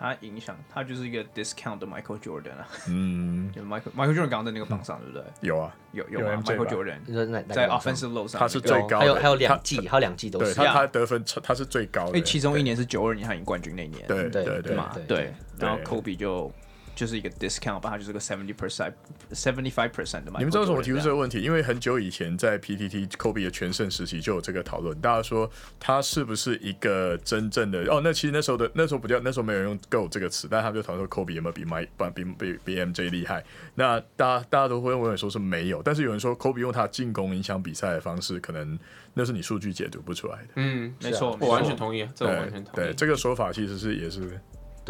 [0.00, 2.66] 他影响，他就是一个 discount 的 Michael Jordan 啊。
[2.88, 5.24] 嗯， 就 Michael Michael Jordan 刚刚在那个榜上，对不对？
[5.42, 8.98] 有啊，有有？Michael Jordan 在 offensive load 上，他是最高的。
[9.00, 10.46] 还有还有两季，还有两季都是。
[10.46, 14.90] 对他他得分他是最高的，因为其中一年是九二年他赢冠军那年，对对对对嘛？
[14.94, 16.50] 对对，然后对 Kobe 就
[16.94, 18.92] 就是一个 discount 吧，它就是个 seventy percent
[19.32, 20.38] seventy five percent 的 Jordan。
[20.38, 21.40] 你们知道为什么我提出这个问题？
[21.40, 28.00] 因为很久以前在 PTT Kobe 的全盛时期就有这个讨论，大家说他是不是一个真正的哦？
[28.04, 33.44] 那其实那时候的那时候不叫那时候没有人用 “go” 这个词，但他们就讨论说 Kobe 有没有比 Mike 比比比 MJ 厉害？
[33.74, 38.78] 那大家大家都会认为说是没有，但是有人说 Kobe 用他进攻影响比赛的方式，可能
[39.14, 40.48] 那是你数据解读不出来的。
[40.56, 41.70] 嗯，没错，我完全。
[41.80, 42.76] 同意，这我完全同意。
[42.76, 44.38] 对，这个说法其实是也是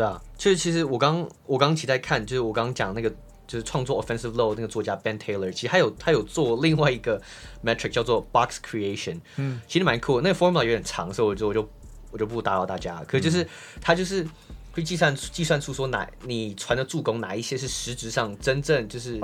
[0.01, 3.11] 对啊，就是其实我刚我刚其实在看，就是我刚刚讲那个
[3.47, 7.21] 就是创作 offensive load 那个作家 Ben Taylor，其实他有他有做另外一个
[7.63, 11.69] metric 叫做 box creation，嗯，其实蛮酷的，那个 formula 有点长，所以我就我就
[12.13, 13.47] 我就不打扰大家，可是就是
[13.83, 14.27] 他就是。
[14.73, 19.15] 会计算计算出说哪你传的助攻哪一些是实质上真正就是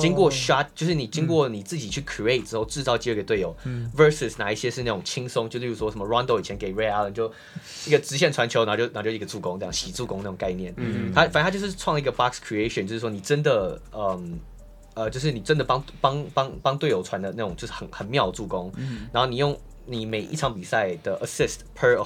[0.00, 7.32] 经过 shot，、oh, 就是你经过你自己去 create 之后制造机会给队友、嗯、，versus 哪一些是那种轻松，就例如说什么 Rondo 以前给 Ray Allen 就
[7.86, 10.72] 一个直线传球，然后就然后就一个助攻这样洗助攻那种概念。
[10.76, 14.38] 嗯，他反正他就是创一个 box creation，就是说你真的嗯
[14.94, 19.58] 呃就是你真的帮帮帮帮队友传的那种就是很很妙的助攻，嗯、然后你用。
[19.86, 21.96] 你每一场比赛的 assist per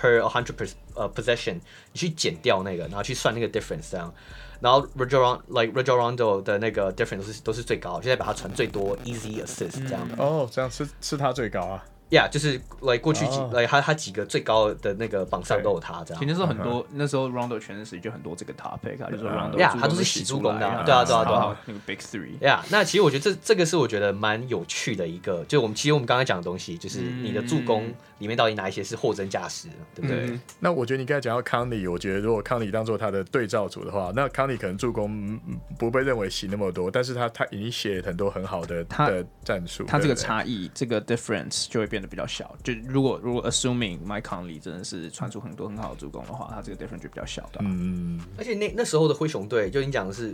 [0.00, 1.54] per a hundred per 呃 possession，
[1.92, 4.12] 你去减掉那个，然后去算那个 difference 这样，
[4.60, 10.14] 然后 Rajon like Rajon Rondo 的那个 difference 都是都是最高，现在把它传最多 easy assist 这样的。
[10.22, 11.84] 哦，这样是是他最高啊。
[12.14, 13.68] Yeah，就是 like 过去几来、oh.
[13.68, 16.22] 他他几个最高的那个榜上都有他这样。
[16.22, 19.56] 其实那时候很多，那时候 Rondo 全盛时期就很多这个 topic 啊，就是 Rondo。
[19.56, 21.56] Yeah，他都是洗助攻的，对啊对啊对啊。
[21.66, 22.38] 那个 Big Three。
[22.38, 27.92] Yeah，那其实我觉得这这个是我觉得蛮有趣的一个，就我们其实我们刚才讲的东西，就是你的助攻
[28.24, 30.40] 里面到底哪一些是货真价实，对不对？
[30.58, 35.38] 那我觉得你刚才讲到康利，我觉得如果康利当做他的对照组的话，那康利可能助攻
[35.78, 42.72] 不被认为洗那么多，但是他他已经写很多很好的的战术，他这个差异这个 difference 就会变得比较小，就。
[42.88, 47.58] 如果如果 assuming Mike Conley 真的是传出很多很好的助攻的话，他这个 difference 就比较小的。
[47.60, 50.32] 嗯，而且那那时候的灰熊队，就你讲的是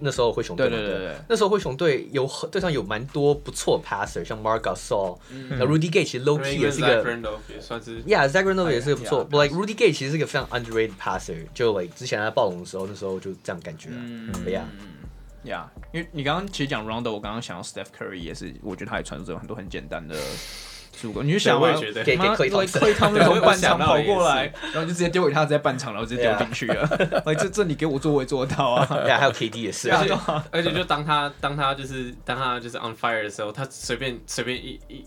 [0.00, 5.18] 那时候灰熊队，对对对对，那时候灰熊队有队上有蛮多不错 passer，像 Marc Gasol，
[5.50, 11.94] 那 Rudy Gay 其实 low key 也是一个，也算是，Yeah，Zach Randolph 也是个不错，But like Rudy Gay 其实是个非常 underrated passer，就 like
[11.94, 14.32] 之前在暴龙的时候，那时候就这样感觉，嗯
[15.44, 20.14] ，Yeah，因为你刚刚其实讲 Rondo，我刚刚想到 Steph Curry 也是，我觉得他也传出这种很多很简单的。
[21.22, 27.22] 你就想，我也觉得，给给可以可以，他们从半场跑过来，然后就直接丢给他，在半场，然后直接丢进去了。
[27.24, 28.86] 哎，这这你给我做，我也做得到啊！
[29.04, 30.14] 对啊，还有 KD 也是，而且
[30.50, 35.04] 而且就当他当他就是当他就是 on fire 的时候，他随便随便一一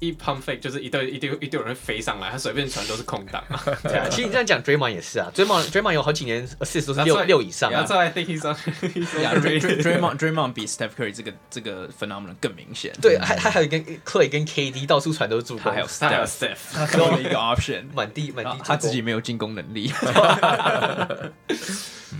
[0.00, 0.08] 一。
[0.08, 3.44] 一 pump fake 就是一堆一堆一堆人飞上来，他随便传都是空档。
[3.84, 7.70] 对啊，其实你这样讲，Draymond 也是啊，Draymond Draymond 有好几年 assist 都是六六以上。
[7.70, 12.92] 然后在 thinking 上，Draymond Draymond 比 Steph Curry 这个这个 phenomenon 更明显。
[13.02, 19.92] 对，还还还有跟 Clay 跟 KD 到处传都是助攻，还有 Steph，他多了一个 option， 满地满地，他自己没有进攻能力。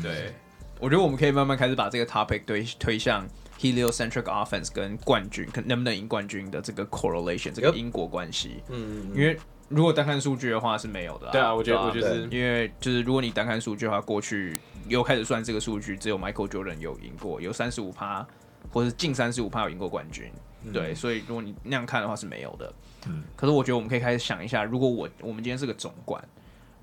[0.02, 0.34] 对，
[0.78, 3.26] 我觉得我们可以慢慢开始把这个 topic 推推向。
[3.58, 8.62] Heliocentric offense 跟冠军，可能不能赢冠军的这个 correlation，这个因果关系。
[8.68, 9.36] 嗯，因为
[9.68, 11.32] 如果单看数据的话是没有的、啊。
[11.32, 14.56] 对啊，我觉得，我觉得，因为就是如果你单看数据的话，过去
[14.86, 18.24] 又开始算这个数据，只有 Michael Jordan 有赢过，有三十五趴，
[18.70, 20.30] 或者是近三十五趴有赢过冠军。
[20.64, 22.72] 嗯、对，所以如果你那样看的话是没有的。
[23.06, 26.22] 嗯，可是我觉得我们可以开始想一下，如果我我们今天是个总冠，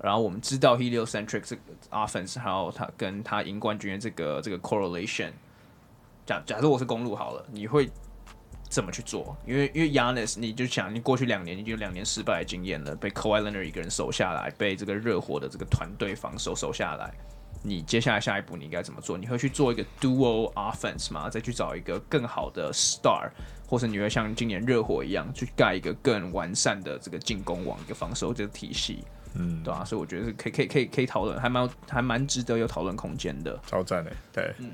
[0.02, 5.30] 然后我们知道 Heliocentric 这个 offense，还有他跟他赢冠军的这个这个 correlation。
[6.26, 7.88] 假假设我是公路好了，你会
[8.68, 9.36] 怎么去做？
[9.46, 17.14] 因为因为 Giannis，你就想你过去两年你就有两年失败的经验了，被 Kawhi Leonard 一个人守下来，被这个热火的这个团队防守守下来，
[17.62, 19.16] 你接下来下一步你应该怎么做？
[19.16, 21.30] 你会去做一个 duo offense 吗？
[21.30, 23.30] 再去找一个更好的 star，
[23.68, 29.04] 或是你会像今年热火一样去盖一个更完善的这个进攻网一个防守这个体系？
[29.34, 29.84] 嗯，对吧、啊？
[29.84, 33.56] 所以我觉得是可以可以可以可以讨论，还蛮还蛮值得有讨论空间的。
[33.64, 34.72] 超赞的，对，嗯。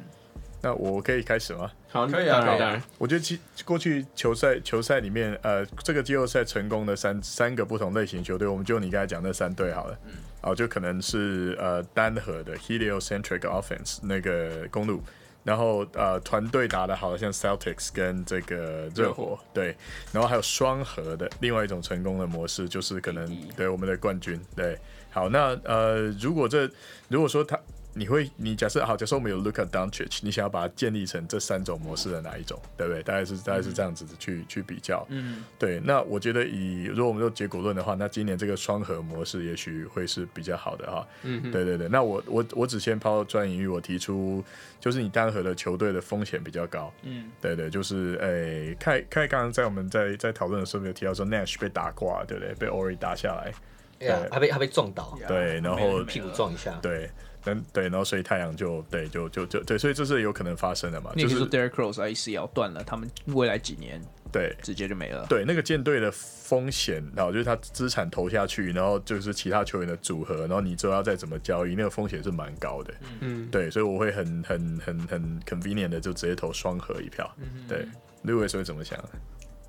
[0.63, 1.71] 那我可以开始吗？
[1.91, 2.81] 好，可以啊，当然。
[2.97, 9.99] 我觉得其过去球赛球赛里面，呃，这个季后赛成功的三三个不同类型球队，我们就你刚才讲那三队好了。
[10.07, 10.13] 嗯。
[10.43, 15.03] 哦，就可能是呃单核的 heliocentric offense 那个公路，
[15.43, 19.77] 然后呃团队打的好的像 Celtics 跟这个热火，对，
[20.13, 24.79] 然后还有双核的另外一种成功的模式，就是可能对我们的冠军，对。
[25.11, 26.71] 好，那呃如果这
[27.09, 27.59] 如果说他。
[27.95, 33.03] 你会，你假设好，假设我们有 Luka Doncic，你想要把它建立成这三种模式的哪一种，对不对？
[33.03, 35.07] 大概是大概是这样子的去、嗯、去比较。
[35.11, 35.79] 嗯，对。
[35.85, 41.07] 那我觉得以如果我们做结果论的话，那今年这个双核模式也许会是比较好的哈。
[41.23, 41.89] 嗯，对对对。
[41.89, 44.43] 那我我我只先抛砖引玉，我提出
[44.81, 46.93] 就是你单核的球队的风险比较高。
[47.03, 52.55] 嗯，对对，就是诶，看看刚刚在我们在在讨论的时候有提到说 Nash 被打挂，对不对？
[52.55, 53.53] 被 Ori 打下来，
[53.99, 57.11] 对，还被还被撞倒，对，然后屁股撞一下，对。
[57.45, 61.13] 嗯，对，然后所以太阳就对，就就就对，所以这是有可能发生的嘛。
[61.17, 65.27] 就是 Derrick Rose ACL 断了，他们未来几年对直接就没了。
[65.29, 72.95] 对，那个舰队的风险，然后就是他资产投下去，然后就是其他球员的组合，然后你之后要再怎么交易，那个风险是蛮高的。
[73.21, 77.29] 嗯，对，所以我会很很很很 convenient 的就直接投双核一票。
[77.39, 77.87] 嗯，对
[78.25, 78.99] ，Louis 会怎么想？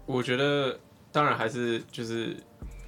[0.06, 0.80] 我觉得
[1.12, 2.36] 当然还是就是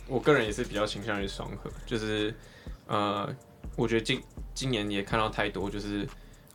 [0.08, 2.34] 我个人也是比较倾向于双核，就是
[2.88, 3.36] 呃。
[3.76, 4.22] 我觉得今
[4.54, 6.08] 今年也看到太多，就是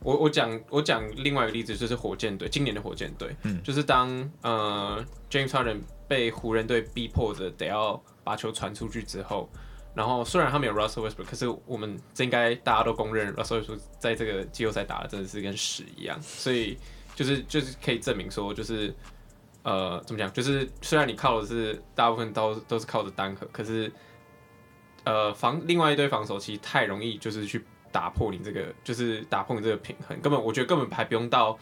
[0.02, 4.08] 我我讲我讲另外一个例子，就是火箭队今年的火箭队，嗯，就是当
[4.42, 9.48] 呃 James Harden 被湖人队逼迫着得要把球传出去之后，
[9.94, 16.78] 然后虽然他们有 Russell Westbrook，可是我们这应该大家都公认 Russell Westbrook 在这个季后赛打的真的是跟屎一样，所以
[17.14, 18.94] 就是就是可以证明说，就是
[19.62, 23.92] 呃怎么讲，就是虽然你靠的是大部分都都是靠着单核，可是。
[25.04, 30.20] 呃，防另外一堆防守其实太容易，就是去打破你这个，就是打破你这个平衡。
[30.20, 31.58] 根本我觉得根本还不用到，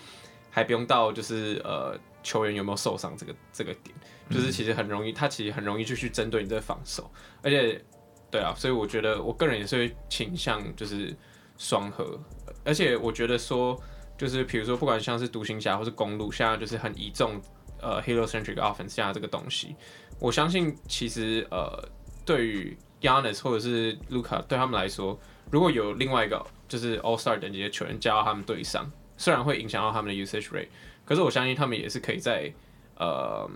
[0.50, 3.94] 还不用到，就是呃球员有没有受伤这个这个点，
[4.30, 7.10] 就是其实很容易，他其实很容易就去针对你这个防守。
[7.42, 7.82] 而且，
[8.30, 11.14] 对啊，所以我觉得我个人也是会倾向就是
[11.56, 12.18] 双核。
[12.64, 13.80] 而且我觉得说，
[14.18, 17.40] 就是比如说不管像是独行侠或是公路，现在就是很倚重
[17.80, 19.74] 呃 heliocentric offense 现在这个东西，
[20.18, 21.88] 我相信其实呃
[22.26, 25.18] 对于 Giannis 或者是 Luca 对他们来说，
[25.50, 30.68] 如果有另外一个就是 All Star 等级的球员加到他们队上，虽然会影响到他们的 usage rate，
[31.04, 32.52] 可是我相信他们也是可以在
[32.96, 33.48] 呃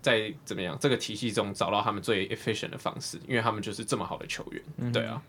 [0.00, 4.62] 在怎么样这个体系中找到他们最 efficient 的方式，因为他们就是这么好的球员。
[4.78, 5.22] 嗯、对啊，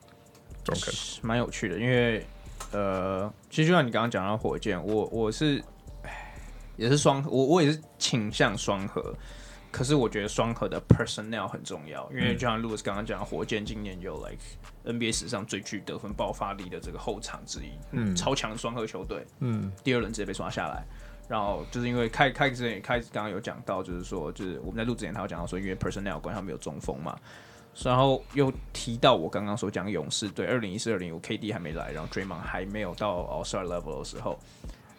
[1.22, 2.26] 蛮有趣的，因为
[2.72, 5.62] 呃，其实就像你刚刚讲到火箭，我我是
[6.78, 9.14] 也是双，我我也是倾向双核。
[9.72, 14.38] 可是我觉得双核的 personnel 很重要，因为就像 Louis 刚刚讲，火箭今年有 like
[14.86, 20.84] NBA 史上最具得分爆发力的这个后场之一，嗯，超强双核球队，嗯，第二轮直接被刷下来，
[21.30, 27.18] 然后就是因为开开之前也开刚刚有讲到，就是说就是我们在录之前他有讲到说，因为 personnel 关系他没有中锋嘛，
[27.82, 34.38] 然后又提到我刚刚所讲勇士队二零一四二零五 KD 还没来，然后 Draymond 还没有到 All Star level 的时候。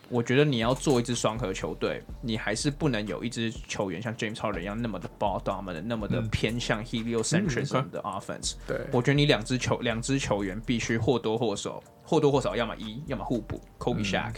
[0.09, 8.57] 我觉得你要做一支双核球队，你还是不能有一支球员像 James Harden 一样那么的 ball dominant，那么的偏向 heliocentrism 的 offense。
[8.67, 14.35] 对，我觉得你两支球两支球员必须或多或少或多或少，要么一，要么互补，Kobe Shaq，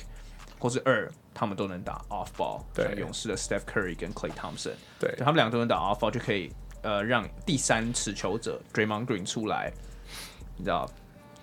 [0.61, 2.63] 或是二，他们都能打 off ball。
[2.73, 6.53] 对，勇士的 Steph Curry 跟 Klay Thompson，对，他们两个都能打 off ball，就可以
[6.83, 9.73] 呃让第三持球者 Draymond Green 出来，
[10.57, 10.89] 你知道，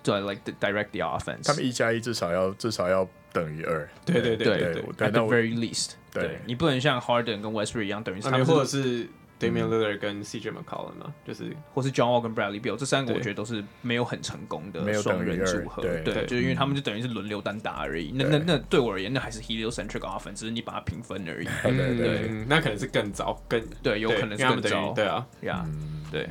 [0.02, 1.44] 对，like direct the offense。
[1.44, 3.06] 他们一加一至少要至少要。
[3.32, 9.06] 等于二，对对对对对，at the very least，对，你不能像 Harden 跟 Westbrook 一样等于三，或者是
[9.40, 18.12] Damian Lillard 跟 CJ McCollum 嘛，就是，或是 John Wall 跟 Bradley Beal 这三个我觉得都是没有很成功的双人组合，对，就是因为他们就等于是轮流单打而已。
[18.14, 21.46] 那那那对我而言，那还是 heliocentric offense，只是你把它平分而已。
[21.64, 25.66] 对，那可能是更早，更对，有可能是更早，对啊，呀，
[26.10, 26.28] 对，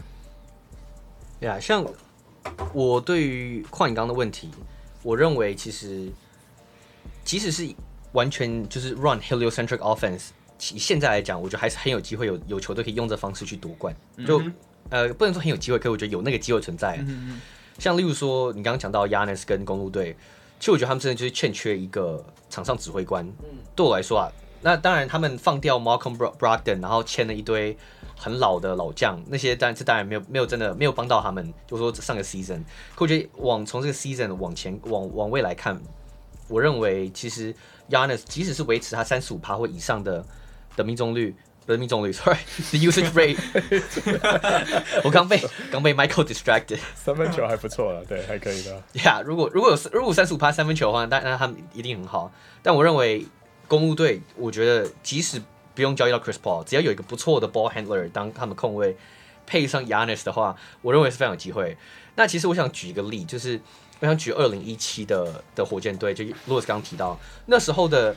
[1.39, 1.83] 呀，像
[2.73, 4.51] 我对于矿井刚的问题，
[5.01, 6.11] 我认为其实。
[7.23, 7.67] 即使是
[8.13, 10.29] 完全就是 run heliocentric offense，
[10.73, 13.95] 以现在来讲，我觉得还是很有机会有有球队可以用这方式去夺冠。
[14.27, 14.53] 就、嗯、
[14.89, 16.97] 呃，不能说很有机会，可是我觉得有那个机会存在。
[16.97, 17.41] 嗯、哼
[17.79, 20.15] 像例如说，你刚刚讲到 Giannis 跟公路队，
[20.59, 23.25] 其实我觉得他们真的就是欠缺一个场上指挥官。
[23.25, 24.29] 嗯、对我来说啊，
[24.61, 27.77] 那当然他们放掉 Malcolm Brogdon，然后签了一堆
[28.17, 31.53] 很老的老将，那些当然这当然没有没有真的没有帮到他们。
[31.65, 32.63] 就说上个 season，
[32.93, 35.81] 可我觉得往从这个 season 往前往往未来看。
[36.51, 37.55] 我认为其实
[37.89, 40.23] Giannis 即使是维持他三十五趴或以上的
[40.75, 41.33] 的命中率，
[41.65, 43.37] 不是命中率，sorry，the usage rate。
[45.03, 45.41] 我刚被
[45.71, 46.79] 刚被 Michael distracted。
[46.93, 48.83] 三分球还不错了，对，还可以的。
[48.95, 52.29] ，yeah, 如果如果有如果三十五趴三分球的话，那那他们一定很好。
[52.61, 53.25] 但我认为
[53.67, 55.41] 公务队，我觉得即使
[55.73, 58.97] 不用交易到 Chris Paul，只要有一个不错的 ball handler 当他们控卫，
[59.45, 61.77] 配上 Giannis 的话，我认为是非常有机会。
[62.15, 63.61] 那其实我想举一个例，就是。
[64.01, 68.15] 我想举二零一七的的火箭队，就 Louis 刚刚提到那时候的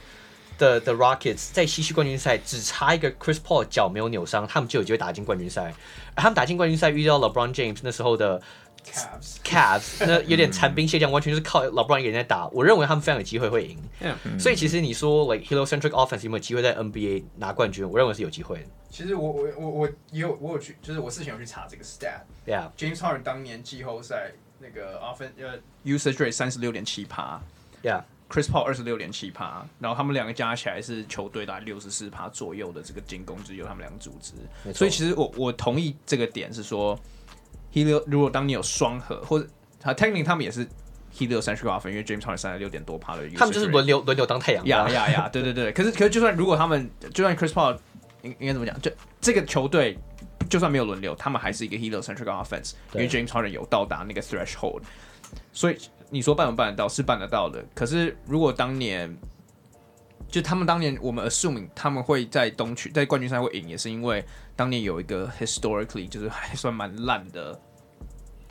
[0.57, 5.75] 的的 Rockets 在西区冠军赛只差一个 Chris Paul 脚没有扭伤，他们就有机会打进冠军赛。
[6.15, 8.41] 而他们打进冠军赛遇到 LeBron James 那时候的
[8.85, 12.49] Cavs Cavs 那有点残兵卸将，完全就是靠 LeBron 一个人在打。
[12.49, 13.79] 我认为他们非常有机会会赢。
[14.39, 17.87] 所以其实你说 like heliocentric offense 有没有机会在 NBA 拿冠军？
[17.87, 18.65] 我认为是有机会的。
[18.89, 22.21] 其实我我我我也有我有去，就是我事前有去查这个 stat。
[22.47, 24.31] Yeah，James Harden 当年季后赛
[24.65, 27.39] 那个 offense 呃 usage rate 三十六点七趴
[27.83, 34.33] yeah，Chris Paul 二十六点七趴，然后他们两个加起来是球队大概六十四趴左右的这个进攻，只有他们两个组织。
[34.73, 36.99] 所以其实我我同意这个点是说
[37.73, 39.47] ，Helio 如果当你有双核或者
[39.79, 40.67] 他 technically 他们也是
[41.15, 44.65] Helio 三十个 offense，因为 James Harden 三十六点多趴的他们就是轮流轮流当太阳。
[44.67, 45.29] 呀呀呀！
[45.29, 47.79] 对对对，可是可是就算如果他们就算 Chris Paul
[48.23, 48.81] 应应该怎么讲？
[48.81, 48.91] 就
[49.21, 49.99] 这个球队
[50.49, 54.83] 就算没有轮流，他们还是一个 heliocentric offense，因为 James Harden 有到达那个 threshold，
[55.53, 55.79] 所以
[56.11, 57.65] 你说办不办得到是办得到的。
[57.75, 59.17] 可是如果当年
[60.29, 64.25] 就他们当年我们 assuming 他们会在东区在冠军赛会赢，也是因为
[64.57, 67.61] 当年有一个 historically 就是还算蛮烂的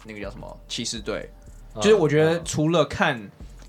[0.06, 1.30] 那个叫什么骑士队。
[1.76, 3.20] 就是我觉得除了看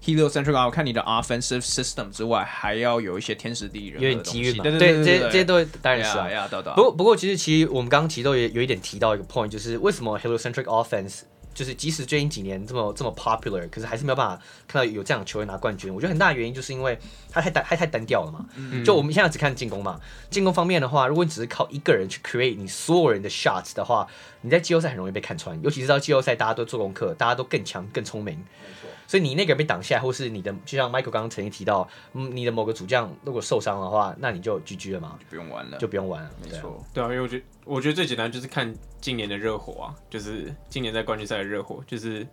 [0.05, 4.25] heliocentric offense 看你的 offensive system 之外，还要有一些天时地利人和有点。
[4.25, 6.29] 机遇嘛，对对对，对这些这些都当然是啊。
[6.29, 6.73] 呀，对对。
[6.75, 11.21] 不过不过，其实其实我们刚刚其实都有有一点提到一个 point，就是为什么 heliocentric offense
[11.53, 15.95] 就是即使最近几年这么这么 popular，可是还是没有办法看到有这样的球员拿冠军。
[15.95, 16.99] 我觉得很大的原因就是因为
[17.31, 18.45] 他太单，他太单调了嘛。
[18.85, 20.01] 就我们现在只看进攻嘛，
[20.31, 24.09] 进攻方面的话，如果你只是靠一个人去 create 你所有人的 shots 的话，
[24.41, 25.61] 你在季后赛很容易被看穿。
[25.63, 28.43] 尤其是到季后赛，大家都做功课，大家都更强、更聪明。
[29.07, 36.31] 所以你那个被挡下来，或是你的，就像 Michael 刚刚曾经提到，嗯，你的某个主将如果受伤的话，那你就 GG 了嘛，就不用玩了，就不用玩了。
[36.43, 36.85] 没错。
[36.93, 42.27] 对啊，因为我觉得我觉得最简单就是看今年的热火啊，就是今年在冠军赛的热火，就是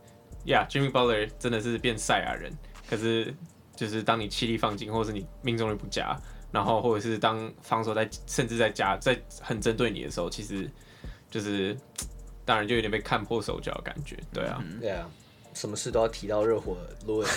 [0.46, 2.52] 呀、yeah,，Jimmy Butler 真的是变赛亚人，
[2.90, 3.34] 可是
[3.76, 6.18] 就是当你气力放尽，或是你命中率不佳，
[6.52, 10.70] 然后或者是当防守在甚至在加在很针对你的时候，其实
[11.30, 11.78] 就是
[12.46, 15.10] 当然就有点被看破手脚的感觉，对啊，对啊。
[15.54, 17.28] 什么事都要提到热火，Louis，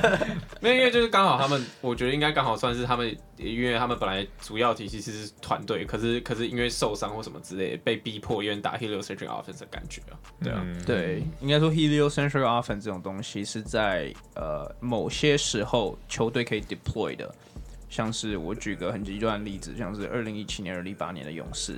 [0.60, 17.34] 没有，因为就是刚好他们，我觉得应该刚好算是他们，因为他们本来主要体系是团队，可是可是因为受伤或什么之类，被逼迫有点打 heliocentric offense 的感觉啊，对啊，嗯、对，应该说 heliocentric offense 这种东西是在呃某些时候球队可以 deploy 的，
[17.88, 21.76] 像是我举个很极端的例子，像是二零一七年、二零一八年的勇士，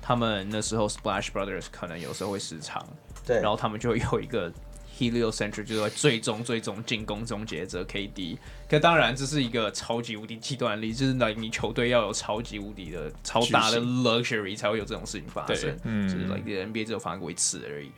[0.00, 2.82] 他们那时候 Splash Brothers 可能有时候会失常，
[3.26, 4.50] 对，然后他们就有一个。
[4.98, 17.90] Heliocentric 就是最终最终进攻终结者 KD，可当然这是一个超级无敌极端例，就是那你球队要有超级无敌的超大的 luxury 才会有这种事情发生，嗯，就是 like NBA 只有发生过一次而已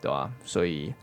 [0.00, 0.32] 对吧？
[0.46, 0.94] 所以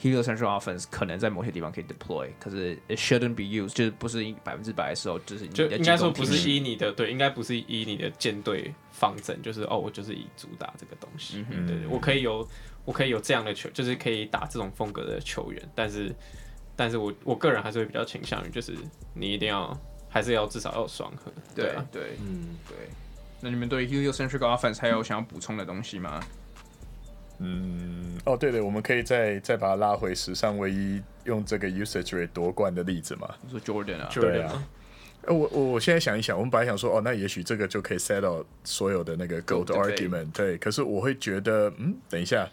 [0.00, 12.48] Heliocentric offense 可能在某些地方可以 deploy，可是 it shouldn't be used，就是不是百分之百的时候，就是你应该说不是以你的对，应该不是以你的舰队方针，就是哦，我就是以主打这个东西，嗯、对，我可以有。
[12.84, 16.12] 我可以有这样的球，就是可以打这种风格的球员，但是，
[16.74, 18.74] 但是我我个人还是会比较倾向于，就是
[19.14, 19.76] 你一定要
[20.08, 21.32] 还是要至少要有双核。
[21.54, 22.76] 对啊，对，嗯，对。
[23.40, 26.20] 那你们对 heliocentric offense 还有想要补充的东西吗？
[27.38, 33.28] 嗯，哦，对对，我们可以再再把它拉回史上唯一用这个 usage rate 夺冠的例子嘛？
[33.42, 34.08] 你说 Jordan 啊？
[34.14, 34.68] 对啊。
[35.28, 40.32] 我我我现在想一想，我们本来想说，哦，那也许这个就可以 settle 所有的那个 gold argument。
[40.32, 42.48] 对，可是我会觉得，嗯，等一下。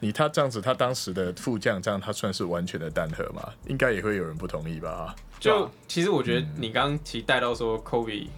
[0.00, 3.52] 你他这样子，他当时的副将这样，他算是完全的单核吗？
[3.66, 5.14] 应该也会有人不同意吧？
[5.40, 8.28] 就其实我觉得你刚刚提带到说，Kobe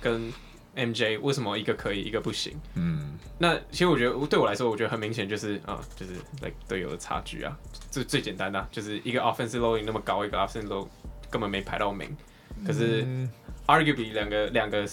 [0.00, 0.32] 跟
[0.74, 2.60] MJ 为什么一个可以，一个不行？
[2.74, 7.56] 嗯，那其实我觉得对我来说，我觉得很明显就是啊，就是队、like, 队友的差距啊，
[7.90, 10.88] 最最简单的、啊、就是一个 offensive loading 那么高，一个 offensive load
[11.30, 12.16] 根本没排到名。
[12.66, 13.30] 可是、嗯、
[13.66, 14.84] arguably 两个两个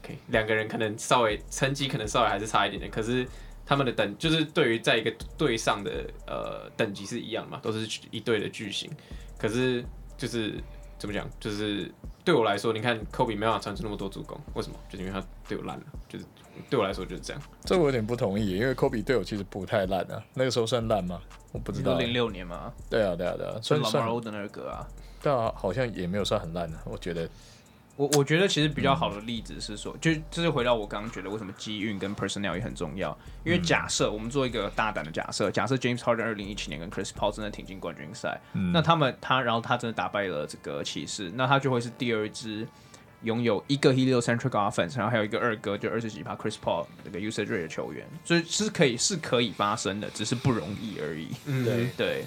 [0.00, 3.24] ，OK，两个人可能稍微成绩可能稍微还是差一点点，可是。
[3.68, 5.90] 他们的等就是对于在一个队上的
[6.26, 8.90] 呃等级是一样嘛，都是一队的巨星。
[9.38, 9.84] 可是
[10.16, 10.54] 就是
[10.98, 11.92] 怎么讲，就是
[12.24, 14.78] 对我来说，你看科比没办法传出那么多助攻，为什么？
[14.88, 15.84] 就是因为他队友烂了。
[16.08, 16.24] 就是
[16.70, 17.42] 对我来说就是这样。
[17.62, 20.24] 这我有点不同意，因为科比队友其实不太烂啊。
[20.32, 21.20] 那个时候算烂吗？
[21.52, 21.98] 我不知道。
[21.98, 22.72] 零六年吗？
[22.88, 24.88] 对啊，对啊，对啊，算老马欧的那个啊。
[25.22, 27.28] 对啊，好像也没有算很烂啊，我觉得。
[27.98, 33.10] 我我觉得其实比较好的例子是说，嗯、就就是回到我刚刚觉得为什么机运跟 personnel 也很重要，
[33.44, 42.64] 因为假设我们做一个大胆的假设，假设 James Harden 二零一七年跟 Chris Paul 真的挺进冠军赛，嗯、那他们他然后他真的打败了这个骑士，那他就会是第二支
[43.24, 51.26] 拥有一个 heliocentric offense，然后还有一个二哥就二十几趴 Chris Paul 那个 usage rate 的球员，所以是可以是可以发生的，只是不容易而已。
[51.46, 51.88] 嗯、对。
[51.96, 52.24] 对。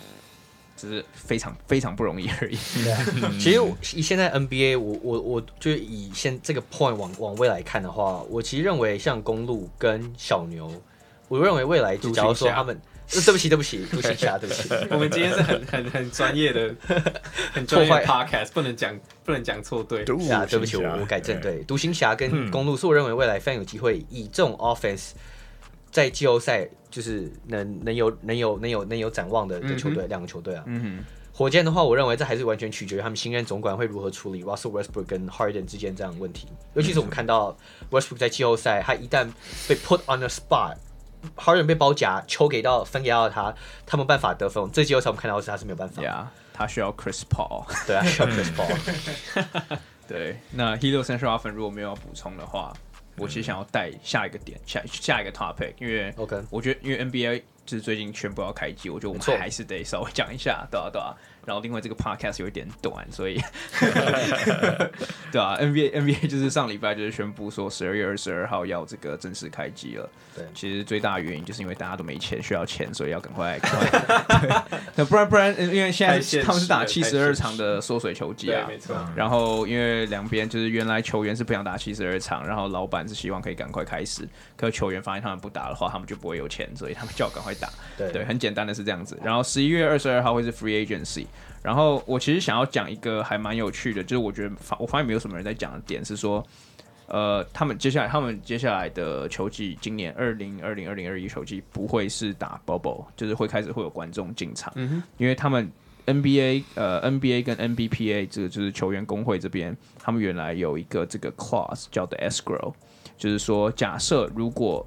[0.82, 2.56] 只是非常非常不容易而已。
[3.40, 3.62] 其实
[3.96, 10.72] 以现在 NBA，我我我就以现这个 point 往往未来看的话，我其实认为像公路跟小牛，
[11.28, 12.80] 我认为未来就假如说他们
[13.12, 14.70] 对不起，对不起，独行侠，对不起。
[14.90, 16.74] 我们今天是很很很专业的、
[17.54, 20.04] 很专业的 podcast，不能讲不能讲错对。
[20.04, 21.40] 对啊，对不起，我我改正。
[21.42, 25.12] 对，独行侠跟公路，是我认为未来非常有机会以这种 offense
[25.92, 30.64] 在季后赛就是能能有能有能有能有展望的的球队，两个球队啊。
[31.34, 36.48] 火箭的话，我认为这还是完全取决于他们新任总管会如何处理 Russell Westbrook 跟 Harden 之间这样的问题。
[36.74, 37.58] 尤其是我们看到
[37.90, 39.28] Westbrook 在季后赛，他一旦
[39.68, 40.76] 被 put on the spot。
[41.38, 43.54] Harden 被包夹，球给到分给到他，
[43.86, 44.68] 他没办法得分。
[44.72, 46.02] 这季后赛我们看到是他是没有办法。
[46.02, 47.66] Yeah, 他需要 Chris Paul。
[47.86, 49.78] 对啊，需要 Chris Paul。
[50.08, 52.74] 对，那 Hedo Central Offense 如果没有要补充的话，
[53.18, 61.16] 我其实想要带下一个点，下下一个 topic，因为 OK，我觉得因为 NBA 就是最近宣布要开机，我觉得我们还是得稍微讲一下，对啊，对啊。
[61.46, 63.36] 然后另外这个 podcast 有一点短，所以
[65.32, 70.10] 对啊，NBA NBA 就是上礼拜就是宣布说十二月二十二号要这个正式开机了。
[70.36, 73.60] 对，其实最大的原因就是因为大家都没钱，需要钱，所以要赶快。
[74.96, 78.96] 那不然不然，因为现在他们是打七十二场的缩水球季啊，没错。
[79.16, 87.70] 然后因为两边就是原来球员是不想打七十二场，然后老板是希望可以赶快开始，可是球员发现他们不打的话，他们就不会有钱，所以他们就要赶快打。
[87.98, 89.20] 对对，很简单的是这样子。
[89.24, 91.26] 然后十一月二十二号会是 free agency。
[91.64, 96.44] 然后我其实想要讲一个还蛮有趣的，就是我觉得发我发现没有什么人在讲的点是说，
[97.06, 105.72] 呃，他们接下来他们接下来的球季，今年二零二零二零二一球季不会是打 bubble，就是会开始会有观众进场，嗯，因为他们
[106.08, 112.74] NBA 呃 NBA 跟 NBPA 这个就是球员工会这边，他们原来有一个这个 clause 叫做 escrow，
[113.18, 114.84] 就是说假设如果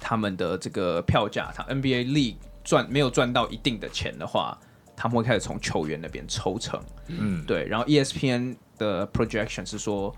[0.00, 4.58] 他们的这个票价，他 NBA League 赚没有赚到一定的钱的话。
[4.96, 7.66] 他们会开始从球员那边抽成，嗯，对。
[7.66, 10.14] 然后 ESPN 的 projection 是说，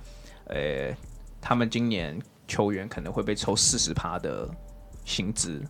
[0.47, 0.95] 呃，
[1.41, 4.49] 他们今年球员可能会被抽四十趴的
[5.05, 5.61] 薪资，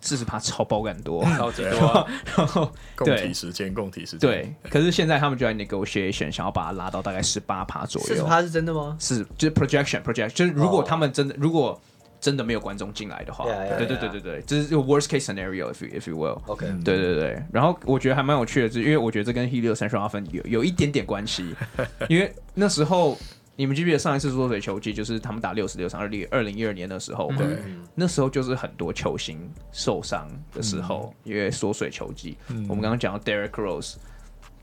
[0.00, 2.08] 四十趴超爆干多，超级多。
[2.36, 4.20] 然后共体时间，共体时间。
[4.20, 8.08] 对，可是现在他们就在 negotiation，想要把它拉到大概十八趴左右。
[8.08, 8.96] 四十趴是真的吗？
[9.00, 11.80] 是，就是 projection，projection，就是如果他们真的，如果
[12.20, 16.40] 真的没有观众进来的话，对对对对对，这是 worst case scenario，if you if you will。
[16.46, 17.42] OK，对对对。
[17.52, 21.54] 然后我觉得还蛮有趣的，是因为我觉得这跟 Hedo Central Offense 有有一点点关系，
[22.08, 23.16] 因为那时候
[23.56, 27.46] 你们记不记得上一次缩水球季就是他们打六十六场，二零二零一二年的时候，对，
[27.94, 29.38] 那时候就是很多球星
[29.72, 32.36] 受伤的时候，因为缩水球季。
[32.68, 33.94] 我们刚刚讲到 Derrick Rose。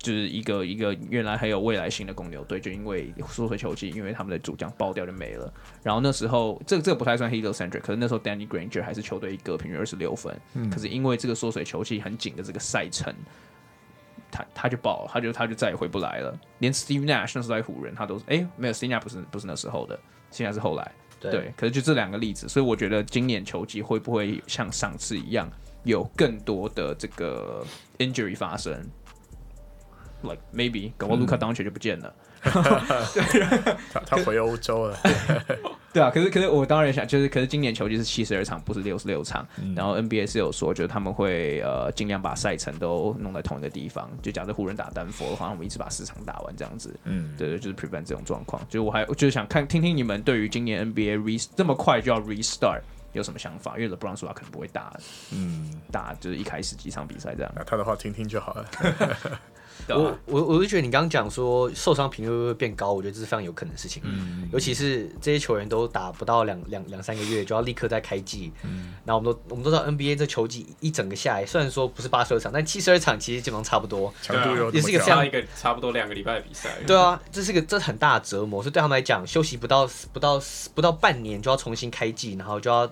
[0.06, 5.52] 就是一个一个原来很有未来性的公牛队，就因为缩水球季，因为他们的主将爆掉就没了。
[5.82, 10.40] 然后那时候，这个这个不太算 heliocentric，可是那时候 Danny Granger 还是球队一个平均二十六分。
[10.54, 13.12] 嗯、可是因为这个缩水球季很紧的这个赛程，
[14.30, 16.40] 他他就爆了，他就他就再也回不来了。
[16.60, 20.00] 连 Steve Nash 那时候在湖人，他都是哎、欸、没有 Steve Nash 不是不是那时候的，
[20.30, 20.92] 现在是后来。
[21.20, 25.50] 对，对，可是就这两个例子，所以我觉得今年球季会不会像上次一样，
[25.84, 27.66] 有更多的这个
[27.98, 28.86] injury 发生
[30.22, 32.14] ？Like maybe，搞不好卢卡当球就不见了。
[32.42, 34.98] 他他回欧洲了。
[35.92, 39.48] 对啊，可是可是我当然想，就是可是今年球季是七十二场，不是六十六场。
[39.62, 44.10] 嗯、然后 NBA 是有说，就是他们会呃尽量把赛程都弄在同一个地方。
[44.22, 46.94] 就假设湖人打丹佛的话，我们一次把四场打完这样子。
[47.06, 48.62] 嗯，对对，就是 prevent 这种状况。
[48.70, 52.82] 就我还就是想看听听你们对于今年 NBA re 这么快就要 restart
[53.14, 53.78] 有什么想法？
[53.80, 54.94] 因为 LeBron 说他可能不会打，
[55.32, 57.52] 嗯，打就是一开始几场比赛这样。
[57.56, 58.66] 那他的话听听就好了。
[59.88, 64.02] 我我我就觉得你刚刚讲说受伤频率会变高，我觉得这是非常有可能的事情。
[64.06, 68.52] 嗯，尤其是这些球员都打不到两两两三个月就要立刻再开季。
[68.64, 74.14] 嗯，然后我们都我们都知道 NBA 这球季一整个下来，虽然说不是八十二场，但七十二场其实基本上差不多。
[74.22, 76.70] 强度又也是一个这样一个差不多两个礼拜的比赛。
[76.88, 80.42] 对啊，这是一个这很大的折磨，所以对他们来讲，休息不到不到
[80.74, 82.90] 不到半年就要重新开季，然后就要。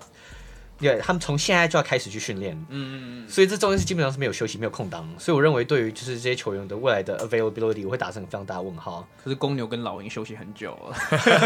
[0.84, 9.08] 对，他们从现在就要开始去训练，嗯嗯嗯，所以这中间是基本上是没有休息、没有空档，所以我认为对于就是这些球员的未来的 availability，我会打上非常大的问号。
[9.22, 10.94] 可是公牛跟老鹰休息很久了，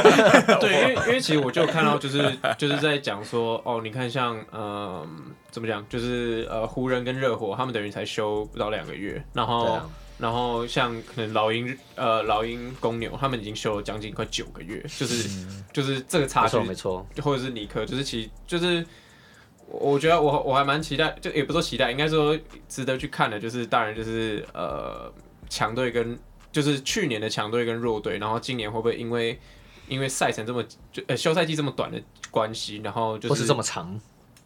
[0.61, 5.09] 对，因为因为其实我就看到就是 就是在讲说，哦，你看像嗯、呃、
[5.53, 16.59] 怎么讲，就是呃湖人跟热火他们等于才休不到两个月，然后、啊、然后像可能老鹰呃老鹰公牛他们已经休了将近快九个月，就是、嗯、就是这个差距。
[16.59, 18.85] 没错，或者是尼克就是其就是。
[19.71, 22.37] 我觉得我我还蛮期待，就也不说期待，应该说
[22.69, 25.13] 值得去看的，就是当然就是呃
[25.51, 26.19] 强队跟
[26.51, 29.39] 就是去年的强队跟弱队，然后今年会不会因为
[29.87, 32.01] 因为赛程这么就呃休赛季这么短的
[32.31, 34.01] 关系，然后就是或是这么长，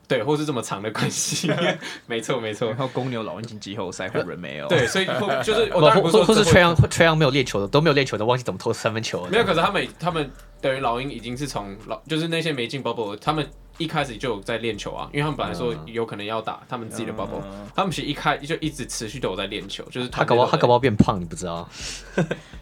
[0.09, 1.49] 对，或是这么长的关系，
[2.07, 2.69] 没错没错。
[2.69, 5.07] 然后公牛老鹰进季后赛，湖人没有，对，所以
[5.45, 9.31] 就是或或是吹杨吹杨没有练球的都没有练球的，忘记怎么投三分球了。
[9.31, 10.29] 没有，可是他们他们
[10.61, 13.49] 等于老鹰已经是从老就是那些没进 bubble 他们。
[13.79, 21.69] 一开始就有在练球啊，因为他们本来说有可能要打他们自己的 bubble，、嗯、他们其实一开就一直持续都有在练球，就是他搞不好他搞不好变胖，你不知道？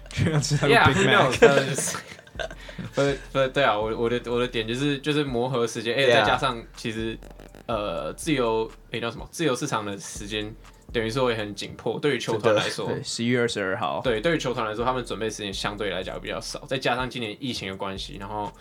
[0.09, 1.97] 这样子，Yeah，who knows？
[2.95, 7.19] 不是不是，对啊，我我的我的点就是就是磨合时间，哎、欸，再加上其实
[7.67, 10.55] 呃自由哎、欸、叫什么自由市场的时间。
[10.93, 18.53] 等于说也很紧迫，对于球团来说，十一月二十二号，对，对于球团来说，他们准备时间相对来讲比较少，再加上今年疫情的关系，然后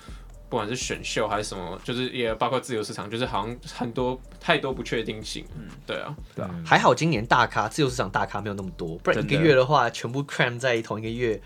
[0.49, 5.45] 不管是选秀还是什么，就是也包括自由市场，就是好像很多太多不确定性。
[5.55, 11.39] 嗯，对啊，对啊，还好今年大咖自由市场大咖没有那么多，不然一个月的话，全部 cram 在同一个月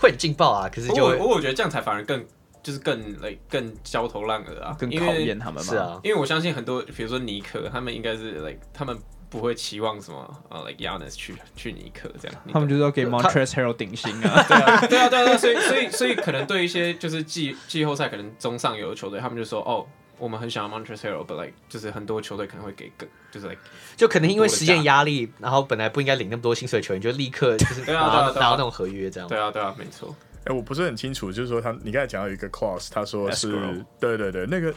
[0.00, 0.68] 会很劲爆啊。
[0.72, 2.24] 可是就我，我觉得这样才反而更
[2.62, 5.72] 就是更累，更焦头烂额啊，更考验他们嘛。
[5.72, 8.96] 是啊，因为我相信很多，比如说尼克，他们应该是 like 他们。
[9.34, 19.84] 不会期望什么呃、uh,，like Giannis 去去尼克这样，他们就是要给 Montrezl Harrell 顶薪 啊，对啊，对啊，对啊，所以 所以所以可能对一些就是季季后赛可能中上游的球队，他们就说哦，
[20.18, 23.60] 我们很想要 Montrezl Harrell，but like 就是很多球队可能会给更就是 like
[23.96, 30.14] 就可能因为时间压力，然后本来不应该领那么多薪水的球员，就立刻就是拿啊拿到那种合约这样，对啊对啊，没错。
[30.44, 34.72] 哎、欸，我不是很清楚，就是说他你刚才讲到一个 clause，他说是 Escrow 对对对，那个。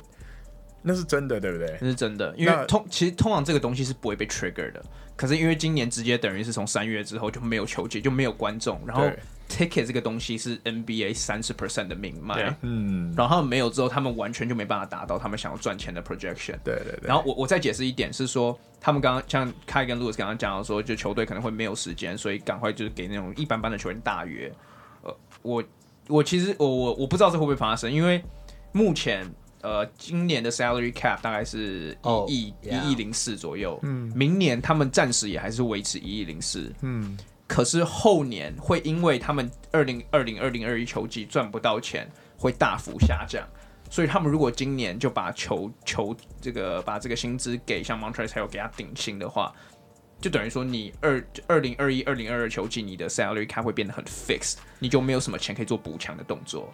[0.82, 1.78] 那是真的，对不对？
[1.82, 4.84] 那是真的，因为通其实通常这个东西是不会被 trigger 的。
[5.16, 9.10] 可是因为今年直接等于是从三月之后就没有球季，就没有观众，然后
[9.50, 16.56] ticket 这个东西是 NBA 三十 percent 的命脉，嗯，然后他们没有之后，他们完全就没办法达到他们想要赚钱的 projection。
[16.64, 17.08] 对对对。
[17.08, 24.54] 然后我我再解释一点是说，他们刚刚像 Kai 跟 Louis 刚刚讲到说，就球队可能会没有时间，所以赶快就是给那种一般般的球员大约。
[25.02, 25.64] 呃，我
[26.08, 28.24] 我其实我我我不知道这会不会发生，因为
[28.72, 29.28] 目前。
[29.62, 31.98] 呃，今年的 salary cap 大概是
[32.28, 33.80] 一亿一亿零四左右。
[33.84, 36.72] 嗯，明年他们暂时也还是维持一亿零四。
[36.82, 37.18] 嗯，
[37.48, 42.08] 可是后年会因为他们二零二零二零二一球季赚不到钱，
[42.38, 43.48] 会大幅下降。
[43.90, 49.54] 所以他们如果今年就把球球这个把这个薪资给像 Montrezl 还有给他顶薪的话，
[50.20, 56.74] 就等于说你二二零二一二零二二球季你的 salary cap 会变得很 fixed，你就没有什么钱可以做补强的动作。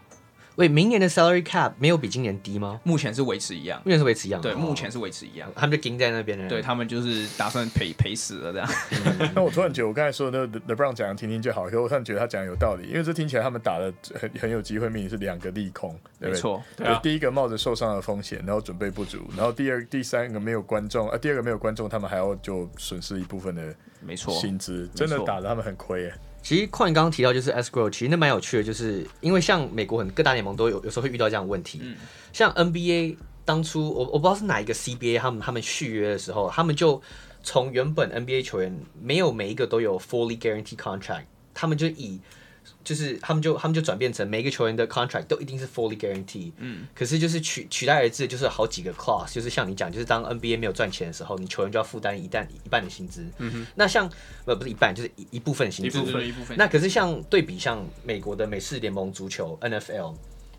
[0.55, 2.79] 喂，明年的 salary cap 没有比今年低吗？
[2.83, 4.39] 目前是维持一样，目前是维持一样。
[4.39, 5.51] 对，目前是维持一样。
[5.55, 6.47] 他们就盯在那边了。
[6.47, 8.69] 对，他们就是打算赔赔死了这样。
[9.33, 15.89] 那我突然觉得，我刚才说的那个 LeBron 讲的听听就好，可是我突然觉得他讲的有道理，因为这听起来他们打的很很有机会，明明是两个利空，
[16.19, 16.31] 对不对？
[16.31, 16.63] 没错。
[16.75, 16.99] 对啊。
[17.01, 26.15] 第一个冒着受伤的风险，然后准备不足，然后第二、第三个没有观众，啊，第二个没有观众，他们还要就损失一部分的，没错，薪资真的打得他们很亏哎。
[26.43, 31.79] 其实，矿你刚刚提到就是 escrow，其实那蛮有趣的，就是因为像美国很各大联盟都有有时候会遇到这样的问题。
[31.81, 31.95] 嗯、
[32.33, 33.15] 像 NBA
[33.45, 37.01] 当初我我不知道是哪一个 CBA，他们他们续约的时候，他们就
[37.41, 42.19] 从原本 NBA 球员没有每一个都有 fully guarantee contract，他们就以
[42.83, 54.09] 就是他们就他们就转变成每一个球员的 contract 都一定是 fully guarantee，嗯，可是就是取取代而至就是好几个 clause，就是像你讲，就是当 NBA 没有赚钱的时候，你球员就要负担一旦一半的薪资，嗯哼，那像
[54.45, 56.57] 呃不是一半，就是一一部分薪资，一部分一部分。
[56.57, 60.15] 那可是像对比像美国的美式联盟足球 NFL，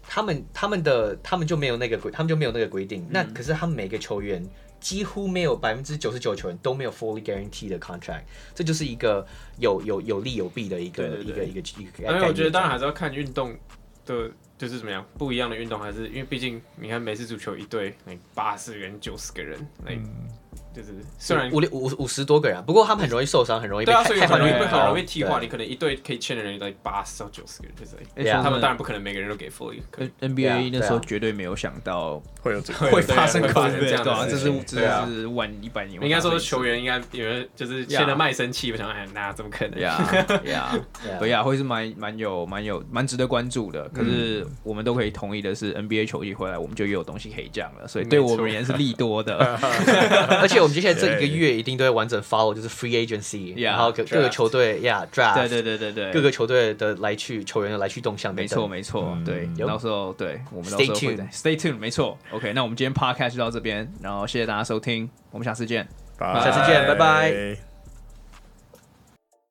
[0.08, 4.44] 他们他们的他们就没有那个规，他们就没有那个规定，嗯、那可是他们每个球员。
[4.84, 8.24] 几乎没有百分之九十九球员都没有 fully guaranteed 的 contract，
[8.54, 9.26] 这就是一个
[9.58, 12.02] 有有有利有弊的一个一个一个一个。
[12.02, 13.56] 因为我觉得当然还是要看运动
[14.04, 19.92] 的，就是怎么样不一样的运动，还是因为毕竟你看美式足球一队那八十个人九十个人那。
[19.92, 20.28] 嗯
[20.74, 20.88] 就是
[21.18, 25.40] 虽然五六五五十多个人，不过他们很容易受伤，很容易被太很容易被很容易替换。
[25.40, 27.74] 你可能一队可以签的人在八十到九十个人，
[28.16, 29.80] 就是他们当然不可能每个人都给 fully。
[30.20, 36.02] NBA 那时候绝对没有想到会有这会发生发生这样的，这是这是万一百年。
[36.02, 39.96] 应该说球员应该有人就是签了卖身契，我想哎，那怎么可能呀
[40.44, 40.76] 呀？
[41.20, 43.88] 对呀，会是蛮蛮有蛮有蛮值得关注的。
[43.90, 49.36] 可是我们都可以同意的是，NBA 球季回来，我们就又有东西可以讲了，所以对我们而言是利多的，
[50.42, 50.63] 而且。
[50.64, 65.86] 我们接下来这一个月一定都会完整 follow，就是 free agency，然后各各个球队，yeah，draft，对对对对对，各个球队的来去球员的来去动向，没错没错，对，到时候对我们到时候会 stay tuned，没错，OK，那我们今天 podcast 就到这边，然后谢谢大家收听，我们下次见，
[66.18, 67.73] 下次见，拜拜。